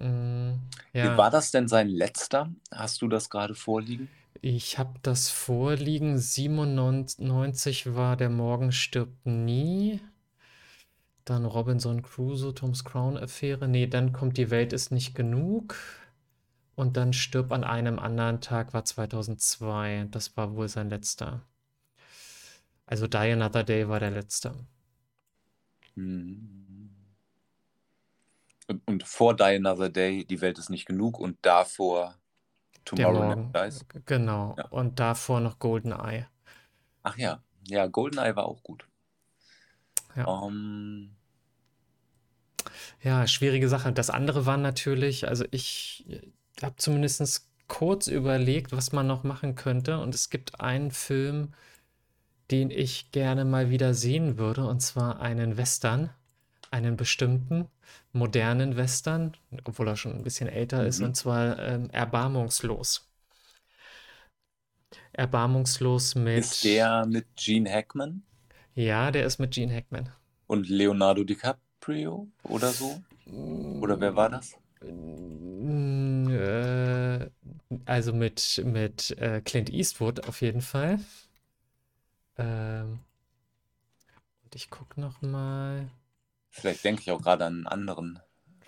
Mm, 0.01 0.55
Wie 1.01 1.17
ja, 1.17 1.17
war 1.17 1.31
das 1.31 1.51
denn 1.51 1.67
sein 1.67 1.89
letzter? 1.89 2.53
Hast 2.71 3.03
du 3.03 3.09
das 3.09 3.31
gerade 3.31 3.57
vorliegen? 3.57 4.17
Ich 4.43 4.79
habe 4.79 4.99
das 5.03 5.31
vorliegen. 5.31 6.19
97 6.19 7.95
war 7.95 8.17
Der 8.17 8.31
Morgen 8.31 8.73
stirbt 8.73 9.27
nie. 9.27 10.01
Dann 11.25 11.45
Robinson 11.45 12.03
Crusoe, 12.03 12.55
Tom's 12.55 12.85
Crown-Affäre. 12.85 13.69
Nee, 13.69 13.87
dann 13.87 14.13
kommt 14.13 14.39
Die 14.39 14.51
Welt 14.51 14.73
ist 14.73 14.91
nicht 14.91 15.15
genug. 15.15 15.77
Und 16.75 16.97
dann 16.97 17.13
stirbt 17.13 17.53
an 17.53 17.65
einem 17.65 17.99
anderen 17.99 18.41
Tag 18.41 18.73
war 18.73 18.85
2002. 18.85 20.07
Das 20.11 20.37
war 20.37 20.55
wohl 20.55 20.69
sein 20.69 20.91
letzter. 20.91 21.43
Also 22.87 23.07
Die 23.07 23.17
Another 23.17 23.65
Day 23.65 23.89
war 23.89 24.01
der 24.01 24.11
letzte. 24.11 24.55
Mhm. 25.97 26.91
Und, 28.87 29.03
vor 29.03 29.35
Die 29.35 29.43
Another 29.43 29.89
Day, 29.89 30.25
Die 30.25 30.41
Welt 30.41 30.59
ist 30.59 30.71
nicht 30.71 30.87
genug 30.87 31.19
und 31.19 31.39
davor 31.43 32.15
Tomorrow. 32.97 33.35
Never 33.35 33.67
Dies. 33.67 33.85
Genau. 34.07 34.55
Ja. 34.57 34.67
Und 34.69 34.99
davor 35.01 35.41
noch 35.41 35.59
GoldenEye. 35.59 36.27
Ach 37.03 37.17
ja, 37.17 37.43
ja, 37.67 37.87
GoldenEye 37.87 38.35
war 38.37 38.47
auch 38.47 38.63
gut. 38.63 38.87
Ja. 40.17 40.47
Ähm, 40.47 41.17
Ja, 43.03 43.27
schwierige 43.27 43.69
Sache. 43.69 43.93
Das 43.93 44.11
andere 44.11 44.47
war 44.47 44.57
natürlich, 44.57 45.29
also 45.29 45.45
ich 45.51 46.05
habe 46.63 46.77
zumindest 46.77 47.49
kurz 47.69 48.07
überlegt, 48.07 48.73
was 48.73 48.93
man 48.93 49.07
noch 49.07 49.25
machen 49.25 49.55
könnte. 49.55 50.01
Und 50.01 50.15
es 50.15 50.31
gibt 50.31 50.61
einen 50.61 50.91
Film, 50.91 51.55
den 52.51 52.71
ich 52.71 53.13
gerne 53.13 53.45
mal 53.45 53.71
wieder 53.71 53.95
sehen 53.95 54.39
würde, 54.39 54.67
und 54.67 54.81
zwar 54.81 55.21
einen 55.21 55.57
Western, 55.57 56.11
einen 56.71 56.97
bestimmten 56.97 57.69
modernen 58.13 58.77
Western, 58.77 59.37
obwohl 59.65 59.89
er 59.89 59.97
schon 59.97 60.15
ein 60.15 60.25
bisschen 60.25 60.49
älter 60.49 60.87
ist, 60.87 61.01
Mhm. 61.01 61.07
und 61.07 61.17
zwar 61.17 61.59
ähm, 61.61 61.91
Erbarmungslos. 61.91 63.09
Erbarmungslos 65.13 66.15
mit, 66.15 66.47
ist 66.47 66.65
der 66.65 67.05
mit 67.05 67.27
Gene 67.37 67.71
Hackman 67.71 68.23
ja, 68.75 69.11
der 69.11 69.27
ist 69.27 69.39
mit 69.39 69.53
Gene 69.53 69.75
Hackman. 69.75 70.11
und 70.49 70.69
Leonardo 70.69 71.23
DiCaprio 71.23 72.27
oder 72.43 72.73
so? 72.73 73.01
Oder 73.81 74.01
wer 74.01 74.17
war 74.17 74.31
das? 74.31 74.57
Äh, 76.27 77.31
also 77.87 78.13
mit, 78.13 78.63
mit 78.65 79.11
äh, 79.19 79.41
Clint 79.43 79.71
Eastwood 79.71 80.27
auf 80.29 80.41
jeden 80.43 80.63
Fall. 80.63 81.01
Ähm, 82.39 83.01
und 84.45 84.55
ich 84.55 84.71
gucke 84.71 85.01
noch 85.01 85.23
mal. 85.23 85.89
Vielleicht 86.61 86.85
denke 86.85 87.03
ich 87.03 87.11
auch 87.11 87.23
gerade 87.23 87.47
an 87.47 87.55
einen 87.55 87.67
anderen 87.67 88.21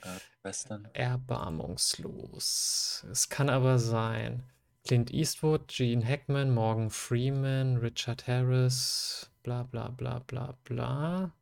äh, 0.02 0.18
Western. 0.42 0.88
Erbarmungslos. 0.92 3.06
Es 3.10 3.28
kann 3.28 3.48
aber 3.48 3.78
sein. 3.78 4.44
Clint 4.84 5.12
Eastwood, 5.12 5.68
Gene 5.68 6.06
Hackman, 6.06 6.52
Morgan 6.52 6.90
Freeman, 6.90 7.76
Richard 7.76 8.26
Harris, 8.26 9.30
bla 9.42 9.64
bla 9.64 9.88
bla 9.88 10.20
bla 10.20 10.56
bla. 10.64 11.32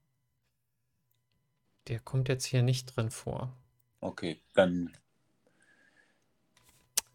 Der 1.87 2.01
kommt 2.01 2.29
jetzt 2.29 2.47
hier 2.47 2.63
nicht 2.63 2.97
drin 2.97 3.11
vor. 3.11 3.57
Okay, 4.01 4.43
dann. 4.55 4.93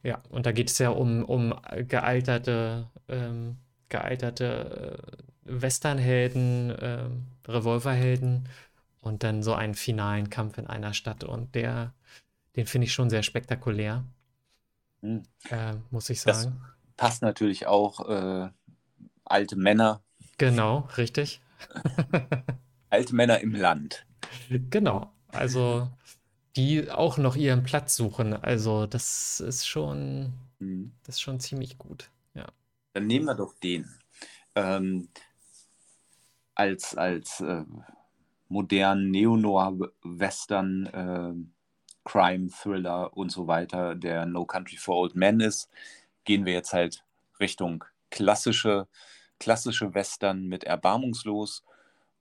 Ja, 0.02 0.22
und 0.30 0.46
da 0.46 0.52
geht 0.52 0.70
es 0.70 0.80
ja 0.80 0.90
um, 0.90 1.24
um 1.24 1.54
gealterte, 1.88 2.90
ähm, 3.08 3.58
gealterte 3.90 4.98
äh, 5.46 5.62
Westernhelden, 5.62 6.76
ähm, 6.80 7.28
Revolverhelden 7.48 8.50
und 9.04 9.24
dann 9.24 9.44
so 9.44 9.54
einen 9.54 9.76
finalen 9.76 10.30
Kampf 10.30 10.58
in 10.58 10.68
einer 10.68 10.94
Stadt. 10.94 11.24
Und 11.24 11.54
der, 11.56 11.94
den 12.56 12.66
finde 12.66 12.86
ich 12.86 12.94
schon 12.94 13.10
sehr 13.10 13.24
spektakulär, 13.24 14.04
Hm. 15.02 15.24
äh, 15.50 15.74
muss 15.92 16.10
ich 16.10 16.24
Das 16.24 16.44
sagen. 16.44 16.62
passt 16.98 17.22
natürlich 17.22 17.68
auch 17.68 18.08
äh, 18.10 18.50
alte 19.26 19.56
Männer, 19.56 20.02
Genau, 20.38 20.88
richtig. 20.98 21.42
alte 22.90 23.14
Männer 23.16 23.40
im 23.42 23.54
Land. 23.54 24.06
Genau. 24.50 25.12
Also, 25.28 25.90
die 26.56 26.90
auch 26.90 27.18
noch 27.18 27.36
ihren 27.36 27.64
Platz 27.64 27.96
suchen. 27.96 28.34
Also, 28.34 28.88
das 28.88 29.40
ist 29.40 29.68
schon, 29.68 30.34
Hm. 30.60 30.94
das 31.04 31.16
ist 31.16 31.22
schon 31.22 31.40
ziemlich 31.40 31.78
gut. 31.78 32.10
Ja. 32.34 32.48
Dann 32.94 33.08
nehmen 33.08 33.26
wir 33.26 33.36
doch 33.36 33.54
den. 33.60 33.90
Ähm, 34.56 35.10
als 36.56 36.96
als 36.96 37.42
äh, 37.42 37.64
modernen 38.54 39.10
Neo-Noir-Western, 39.12 40.86
äh, 40.86 41.34
Crime-Thriller 42.06 43.18
und 43.18 43.32
so 43.32 43.48
weiter, 43.48 43.96
der 43.96 44.26
No 44.26 44.46
Country 44.46 44.78
for 44.78 44.96
Old 44.96 45.16
Men 45.16 45.40
ist, 45.40 45.70
gehen 46.24 46.46
wir 46.46 46.54
jetzt 46.54 46.72
halt 46.72 47.04
Richtung 47.40 47.84
klassische, 48.12 48.88
klassische 49.40 49.94
Western 49.94 50.46
mit 50.48 50.64
Erbarmungslos. 50.64 51.64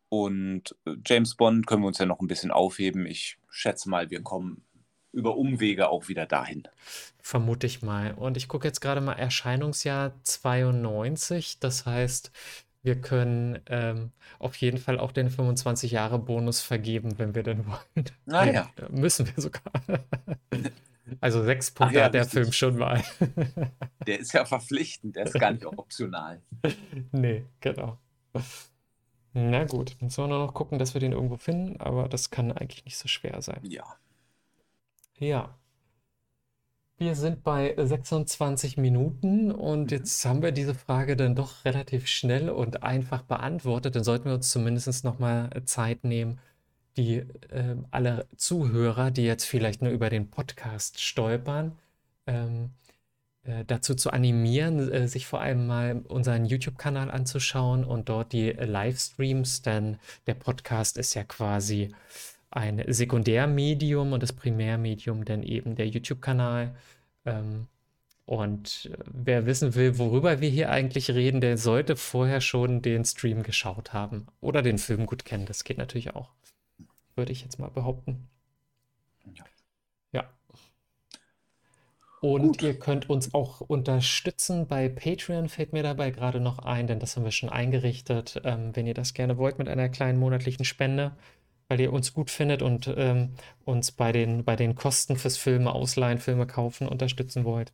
Und 0.08 0.74
äh, 0.86 0.96
James 1.04 1.34
Bond 1.34 1.66
können 1.66 1.82
wir 1.82 1.88
uns 1.88 1.98
ja 1.98 2.06
noch 2.06 2.20
ein 2.20 2.28
bisschen 2.28 2.50
aufheben. 2.50 3.06
Ich 3.06 3.38
schätze 3.50 3.90
mal, 3.90 4.10
wir 4.10 4.22
kommen 4.22 4.64
über 5.12 5.36
Umwege 5.36 5.90
auch 5.90 6.08
wieder 6.08 6.24
dahin. 6.24 6.66
Vermute 7.20 7.66
ich 7.66 7.82
mal. 7.82 8.14
Und 8.14 8.38
ich 8.38 8.48
gucke 8.48 8.66
jetzt 8.66 8.80
gerade 8.80 9.02
mal 9.02 9.12
Erscheinungsjahr 9.12 10.12
92. 10.22 11.58
Das 11.60 11.84
heißt, 11.84 12.32
wir 12.82 13.00
können 13.00 13.60
ähm, 13.66 14.10
auf 14.38 14.56
jeden 14.56 14.78
Fall 14.78 14.98
auch 14.98 15.12
den 15.12 15.30
25-Jahre-Bonus 15.30 16.60
vergeben, 16.60 17.18
wenn 17.18 17.34
wir 17.34 17.42
denn 17.42 17.64
wollen. 17.66 18.06
Ah 18.30 18.44
Nee, 18.44 18.54
ja. 18.54 18.70
müssen 18.90 19.26
wir 19.26 19.42
sogar. 19.42 19.62
Also 21.20 21.44
sechs 21.44 21.70
Punkte 21.70 21.98
ja, 21.98 22.04
hat 22.04 22.14
der 22.14 22.22
richtig. 22.22 22.40
Film 22.40 22.52
schon 22.52 22.78
mal. 22.78 23.02
Der 24.06 24.18
ist 24.18 24.32
ja 24.32 24.44
verpflichtend, 24.44 25.14
der 25.14 25.26
ist 25.26 25.34
gar 25.34 25.52
nicht 25.52 25.66
optional. 25.66 26.40
Nee, 27.10 27.44
genau. 27.60 27.98
Na 29.34 29.64
gut, 29.64 29.96
jetzt 30.00 30.14
sollen 30.14 30.30
wir 30.30 30.38
nur 30.38 30.46
noch 30.46 30.54
gucken, 30.54 30.78
dass 30.78 30.94
wir 30.94 31.00
den 31.00 31.12
irgendwo 31.12 31.36
finden, 31.36 31.80
aber 31.80 32.08
das 32.08 32.30
kann 32.30 32.50
eigentlich 32.50 32.84
nicht 32.84 32.96
so 32.96 33.08
schwer 33.08 33.42
sein. 33.42 33.60
Ja. 33.62 33.84
Ja. 35.18 35.54
Wir 37.02 37.16
sind 37.16 37.42
bei 37.42 37.74
26 37.76 38.76
Minuten 38.76 39.50
und 39.50 39.90
Mhm. 39.90 39.96
jetzt 39.98 40.24
haben 40.24 40.40
wir 40.40 40.52
diese 40.52 40.72
Frage 40.72 41.16
dann 41.16 41.34
doch 41.34 41.64
relativ 41.64 42.06
schnell 42.06 42.48
und 42.48 42.84
einfach 42.84 43.22
beantwortet. 43.22 43.96
Dann 43.96 44.04
sollten 44.04 44.26
wir 44.26 44.34
uns 44.34 44.50
zumindest 44.50 45.04
noch 45.04 45.18
mal 45.18 45.50
Zeit 45.64 46.04
nehmen, 46.04 46.38
die 46.96 47.24
ähm, 47.50 47.86
alle 47.90 48.26
Zuhörer, 48.36 49.10
die 49.10 49.24
jetzt 49.24 49.46
vielleicht 49.46 49.82
nur 49.82 49.90
über 49.90 50.10
den 50.10 50.30
Podcast 50.30 51.00
stolpern, 51.00 51.72
ähm, 52.28 52.70
äh, 53.42 53.64
dazu 53.66 53.96
zu 53.96 54.12
animieren, 54.12 54.88
äh, 54.92 55.08
sich 55.08 55.26
vor 55.26 55.40
allem 55.40 55.66
mal 55.66 56.02
unseren 56.08 56.44
YouTube-Kanal 56.44 57.10
anzuschauen 57.10 57.84
und 57.84 58.08
dort 58.10 58.32
die 58.32 58.50
Livestreams, 58.50 59.62
denn 59.62 59.98
der 60.28 60.34
Podcast 60.34 60.96
ist 60.98 61.14
ja 61.14 61.24
quasi 61.24 61.88
ein 62.52 62.84
Sekundärmedium 62.86 64.12
und 64.12 64.22
das 64.22 64.32
Primärmedium 64.32 65.24
dann 65.24 65.42
eben 65.42 65.74
der 65.74 65.88
YouTube-Kanal. 65.88 66.76
Ähm, 67.24 67.66
und 68.24 68.90
äh, 68.92 68.96
wer 69.06 69.46
wissen 69.46 69.74
will, 69.74 69.98
worüber 69.98 70.40
wir 70.40 70.48
hier 70.48 70.70
eigentlich 70.70 71.10
reden, 71.10 71.40
der 71.40 71.58
sollte 71.58 71.96
vorher 71.96 72.40
schon 72.40 72.82
den 72.82 73.04
Stream 73.04 73.42
geschaut 73.42 73.92
haben 73.92 74.26
oder 74.40 74.62
den 74.62 74.78
Film 74.78 75.06
gut 75.06 75.24
kennen. 75.24 75.46
Das 75.46 75.64
geht 75.64 75.78
natürlich 75.78 76.14
auch, 76.14 76.30
würde 77.16 77.32
ich 77.32 77.42
jetzt 77.42 77.58
mal 77.58 77.70
behaupten. 77.70 78.28
Ja. 79.34 79.44
Ja. 80.12 80.30
Und 82.20 82.42
Gut. 82.42 82.62
ihr 82.62 82.78
könnt 82.78 83.10
uns 83.10 83.34
auch 83.34 83.60
unterstützen 83.60 84.68
bei 84.68 84.88
Patreon, 84.88 85.48
fällt 85.48 85.72
mir 85.72 85.82
dabei 85.82 86.12
gerade 86.12 86.38
noch 86.38 86.60
ein, 86.60 86.86
denn 86.86 87.00
das 87.00 87.16
haben 87.16 87.24
wir 87.24 87.32
schon 87.32 87.48
eingerichtet. 87.48 88.40
Ähm, 88.44 88.74
wenn 88.74 88.86
ihr 88.86 88.94
das 88.94 89.14
gerne 89.14 89.38
wollt 89.38 89.58
mit 89.58 89.68
einer 89.68 89.88
kleinen 89.88 90.20
monatlichen 90.20 90.64
Spende, 90.64 91.16
weil 91.72 91.80
ihr 91.80 91.90
uns 91.94 92.12
gut 92.12 92.30
findet 92.30 92.60
und 92.60 92.92
ähm, 92.98 93.30
uns 93.64 93.92
bei 93.92 94.12
den, 94.12 94.44
bei 94.44 94.56
den 94.56 94.74
Kosten 94.74 95.16
fürs 95.16 95.38
Filme 95.38 95.72
ausleihen, 95.72 96.18
Filme 96.18 96.46
kaufen 96.46 96.86
unterstützen 96.86 97.46
wollt, 97.46 97.72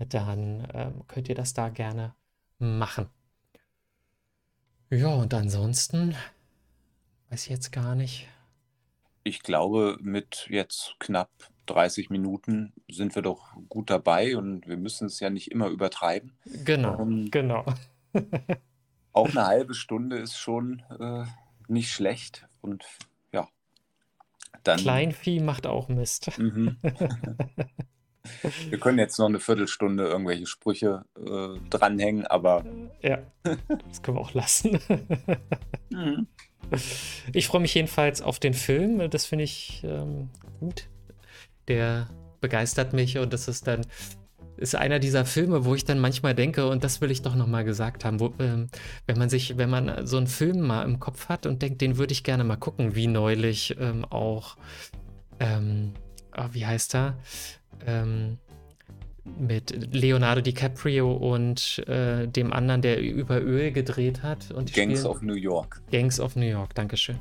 dann 0.00 0.66
ähm, 0.74 1.04
könnt 1.06 1.28
ihr 1.28 1.36
das 1.36 1.54
da 1.54 1.68
gerne 1.68 2.16
machen. 2.58 3.06
Ja, 4.90 5.14
und 5.14 5.32
ansonsten 5.34 6.16
weiß 7.30 7.44
ich 7.44 7.50
jetzt 7.50 7.70
gar 7.70 7.94
nicht. 7.94 8.26
Ich 9.22 9.44
glaube, 9.44 9.98
mit 10.00 10.48
jetzt 10.50 10.96
knapp 10.98 11.30
30 11.66 12.10
Minuten 12.10 12.72
sind 12.90 13.14
wir 13.14 13.22
doch 13.22 13.54
gut 13.68 13.88
dabei 13.88 14.36
und 14.36 14.66
wir 14.66 14.76
müssen 14.76 15.06
es 15.06 15.20
ja 15.20 15.30
nicht 15.30 15.52
immer 15.52 15.68
übertreiben. 15.68 16.32
Genau, 16.64 17.00
Ähm, 17.00 17.30
genau. 17.30 17.64
auch 19.12 19.28
eine 19.28 19.46
halbe 19.46 19.74
Stunde 19.74 20.18
ist 20.18 20.36
schon 20.36 20.82
äh, 20.98 21.22
nicht 21.68 21.92
schlecht. 21.92 22.48
Und 22.60 22.84
dann. 24.62 24.78
Kleinvieh 24.78 25.40
macht 25.40 25.66
auch 25.66 25.88
Mist. 25.88 26.38
Mhm. 26.38 26.76
Wir 28.68 28.78
können 28.78 28.98
jetzt 28.98 29.18
noch 29.18 29.26
eine 29.26 29.40
Viertelstunde 29.40 30.04
irgendwelche 30.04 30.46
Sprüche 30.46 31.04
äh, 31.18 31.58
dranhängen, 31.70 32.26
aber 32.26 32.64
Ja, 33.02 33.18
das 33.42 34.02
können 34.02 34.16
wir 34.16 34.20
auch 34.20 34.34
lassen. 34.34 34.78
mhm. 35.90 36.28
Ich 37.32 37.48
freue 37.48 37.60
mich 37.60 37.74
jedenfalls 37.74 38.22
auf 38.22 38.38
den 38.38 38.54
Film. 38.54 39.10
Das 39.10 39.26
finde 39.26 39.44
ich 39.44 39.82
ähm, 39.84 40.30
gut. 40.60 40.88
Der 41.68 42.08
begeistert 42.40 42.92
mich 42.92 43.18
und 43.18 43.32
das 43.32 43.48
ist 43.48 43.66
dann 43.66 43.84
ist 44.62 44.74
einer 44.74 44.98
dieser 44.98 45.24
Filme, 45.24 45.64
wo 45.64 45.74
ich 45.74 45.84
dann 45.84 45.98
manchmal 45.98 46.34
denke, 46.34 46.68
und 46.68 46.84
das 46.84 47.00
will 47.00 47.10
ich 47.10 47.22
doch 47.22 47.34
nochmal 47.34 47.64
gesagt 47.64 48.04
haben, 48.04 48.20
wo, 48.20 48.32
ähm, 48.38 48.68
wenn 49.06 49.18
man 49.18 49.28
sich, 49.28 49.58
wenn 49.58 49.68
man 49.68 50.06
so 50.06 50.16
einen 50.16 50.26
Film 50.28 50.60
mal 50.60 50.84
im 50.84 51.00
Kopf 51.00 51.28
hat 51.28 51.44
und 51.46 51.60
denkt, 51.60 51.80
den 51.80 51.98
würde 51.98 52.12
ich 52.12 52.24
gerne 52.24 52.44
mal 52.44 52.56
gucken, 52.56 52.94
wie 52.94 53.08
neulich 53.08 53.76
ähm, 53.78 54.04
auch, 54.06 54.56
ähm, 55.40 55.92
ah, 56.30 56.48
wie 56.52 56.64
heißt 56.64 56.94
er? 56.94 57.18
Ähm, 57.86 58.38
mit 59.38 59.94
Leonardo 59.94 60.40
DiCaprio 60.40 61.12
und 61.12 61.78
äh, 61.86 62.26
dem 62.26 62.52
anderen, 62.52 62.82
der 62.82 63.00
über 63.00 63.40
Öl 63.40 63.70
gedreht 63.70 64.22
hat. 64.22 64.50
Und 64.50 64.72
Gangs 64.72 65.00
spielen- 65.00 65.06
of 65.06 65.22
New 65.22 65.34
York. 65.34 65.80
Gangs 65.92 66.18
of 66.18 66.34
New 66.34 66.46
York, 66.46 66.74
Dankeschön. 66.74 67.18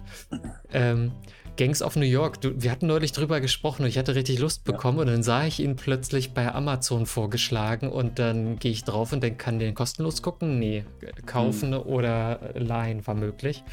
Ähm, 0.74 1.12
Gangs 1.58 1.82
of 1.82 1.96
New 1.96 2.06
York, 2.06 2.42
du, 2.42 2.54
wir 2.62 2.72
hatten 2.72 2.88
neulich 2.88 3.12
drüber 3.12 3.40
gesprochen 3.42 3.84
und 3.84 3.90
ich 3.90 3.98
hatte 3.98 4.16
richtig 4.16 4.40
Lust 4.40 4.64
Ja. 4.66 4.72
bekommen 4.72 5.00
und 5.00 5.08
dann 5.08 5.22
sah 5.22 5.46
ich 5.46 5.60
ihn 5.60 5.76
plötzlich 5.76 6.34
bei 6.34 6.52
Amazon 6.54 7.06
vorgeschlagen 7.06 7.90
und 7.90 8.20
dann 8.20 8.58
gehe 8.58 8.72
ich 8.72 8.84
drauf 8.84 9.12
und 9.14 9.22
dann 9.22 9.38
kann 9.38 9.60
den 9.60 9.76
kostenlos 9.76 10.22
gucken? 10.22 10.60
Nee, 10.60 10.86
kaufen 11.26 11.74
oder 11.74 12.52
leihen 12.56 13.06
war 13.06 13.16
möglich. 13.16 13.64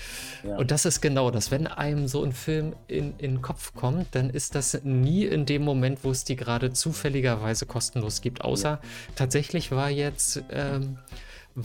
Ja. 0.45 0.57
Und 0.57 0.71
das 0.71 0.85
ist 0.85 1.01
genau 1.01 1.31
das. 1.31 1.51
Wenn 1.51 1.67
einem 1.67 2.09
so 2.09 2.23
ein 2.25 2.33
Film 2.33 2.75
in, 2.89 3.15
in 3.19 3.35
den 3.37 3.43
Kopf 3.43 3.73
kommt, 3.75 4.15
dann 4.15 4.29
ist 4.29 4.55
das 4.55 4.81
nie 4.85 5.25
in 5.25 5.47
dem 5.47 5.63
Moment, 5.63 6.01
wo 6.03 6.11
es 6.11 6.25
die 6.25 6.37
gerade 6.37 6.73
zufälligerweise 6.73 7.65
kostenlos 7.65 8.21
gibt. 8.21 8.43
Außer 8.43 8.81
tatsächlich 9.15 9.71
war 9.71 9.89
jetzt, 9.89 10.43
ähm, 10.51 10.99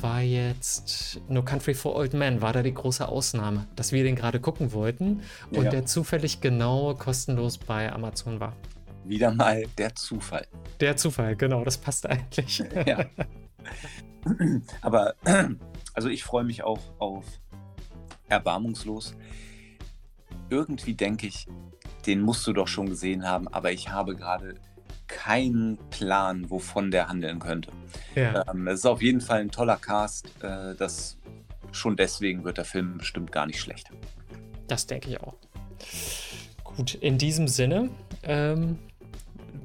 war 0.02 0.22
jetzt 0.22 1.22
No 1.28 1.44
Country 1.44 1.74
for 1.76 1.96
Old 1.96 2.14
Men, 2.14 2.42
war 2.42 2.52
da 2.54 2.64
die 2.64 2.74
große 2.74 3.08
Ausnahme, 3.08 3.68
dass 3.76 3.92
wir 3.92 4.04
den 4.04 4.16
gerade 4.16 4.40
gucken 4.40 4.74
wollten 4.74 5.22
und 5.52 5.66
Ja. 5.66 5.70
der 5.70 5.86
zufällig 5.86 6.42
genau 6.42 6.96
kostenlos 6.96 7.58
bei 7.60 7.92
Amazon 7.92 8.40
war. 8.40 8.56
Wieder 9.06 9.32
mal 9.34 9.64
der 9.78 9.94
Zufall. 9.96 10.48
Der 10.80 10.98
Zufall, 10.98 11.36
genau, 11.36 11.64
das 11.64 11.78
passt 11.78 12.08
eigentlich. 12.08 12.64
Ja. 12.88 13.06
Aber 14.82 15.14
also 15.94 16.10
ich 16.10 16.24
freue 16.24 16.44
mich 16.44 16.64
auch 16.64 16.80
auf 17.00 17.26
Erbarmungslos. 18.30 19.16
Irgendwie 20.50 20.96
denke 20.96 21.28
ich, 21.28 21.48
den 22.08 22.22
musst 22.22 22.46
du 22.48 22.54
doch 22.54 22.68
schon 22.68 22.88
gesehen 22.90 23.28
haben, 23.28 23.48
aber 23.48 23.72
ich 23.72 23.90
habe 23.90 24.16
gerade 24.16 24.56
keinen 25.08 25.78
Plan, 25.90 26.50
wovon 26.50 26.92
der 26.92 27.08
handeln 27.10 27.40
könnte. 27.40 27.72
Ja. 28.16 28.46
Ähm, 28.50 28.68
es 28.68 28.80
ist 28.80 28.86
auf 28.86 29.02
jeden 29.02 29.22
Fall 29.22 29.42
ein 29.42 29.52
toller 29.52 29.78
Cast. 29.78 30.28
Äh, 30.42 30.76
das 30.76 31.18
schon 31.72 31.96
deswegen 31.96 32.44
wird 32.44 32.58
der 32.58 32.66
Film 32.66 32.98
bestimmt 32.98 33.32
gar 33.32 33.46
nicht 33.46 33.60
schlecht. 33.60 33.90
Das 34.68 34.88
denke 34.88 35.10
ich 35.10 35.20
auch. 35.22 35.36
Gut, 36.64 36.96
in 36.96 37.18
diesem 37.18 37.48
Sinne 37.48 37.90
ähm, 38.24 38.80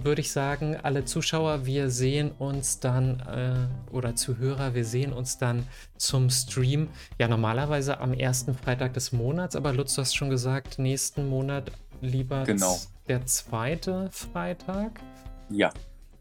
würde 0.03 0.21
ich 0.21 0.31
sagen, 0.31 0.77
alle 0.83 1.05
Zuschauer, 1.05 1.67
wir 1.67 1.91
sehen 1.91 2.31
uns 2.39 2.81
dann, 2.81 3.21
äh, 3.21 3.93
oder 3.93 4.15
Zuhörer, 4.15 4.75
wir 4.75 4.85
sehen 4.85 5.13
uns 5.13 5.39
dann 5.39 5.67
zum 5.97 6.31
Stream. 6.31 6.89
Ja, 7.19 7.29
normalerweise 7.29 8.01
am 8.01 8.13
ersten 8.13 8.55
Freitag 8.55 8.95
des 8.95 9.13
Monats, 9.13 9.57
aber 9.57 9.73
Lutz, 9.73 9.95
du 9.95 10.03
hast 10.03 10.15
schon 10.15 10.31
gesagt, 10.31 10.79
nächsten 10.79 11.29
Monat 11.29 11.73
lieber 12.01 12.45
genau. 12.45 12.79
der 13.09 13.27
zweite 13.27 14.09
Freitag. 14.13 15.01
Ja. 15.51 15.71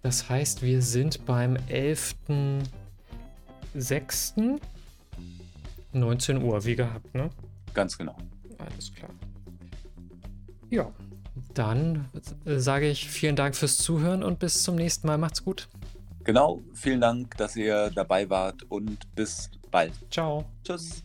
Das 0.03 0.29
heißt, 0.29 0.61
wir 0.61 0.81
sind 0.81 1.25
beim 1.25 1.57
11.06. 1.69 4.59
19 5.93 6.43
Uhr, 6.43 6.65
wie 6.65 6.75
gehabt, 6.75 7.15
ne? 7.15 7.29
Ganz 7.73 7.97
genau. 7.97 8.15
Alles 8.57 8.93
klar. 8.93 9.09
Ja, 10.69 10.91
dann 11.53 12.05
äh, 12.45 12.57
sage 12.57 12.89
ich 12.89 13.09
vielen 13.09 13.35
Dank 13.35 13.55
fürs 13.55 13.77
Zuhören 13.77 14.23
und 14.23 14.39
bis 14.39 14.63
zum 14.63 14.75
nächsten 14.75 15.07
Mal. 15.07 15.17
Macht's 15.17 15.43
gut. 15.43 15.67
Genau, 16.23 16.61
vielen 16.73 17.01
Dank, 17.01 17.37
dass 17.37 17.55
ihr 17.55 17.89
dabei 17.89 18.29
wart 18.29 18.63
und 18.69 19.13
bis 19.15 19.49
bald. 19.71 19.93
Ciao. 20.11 20.45
Tschüss. 20.63 21.03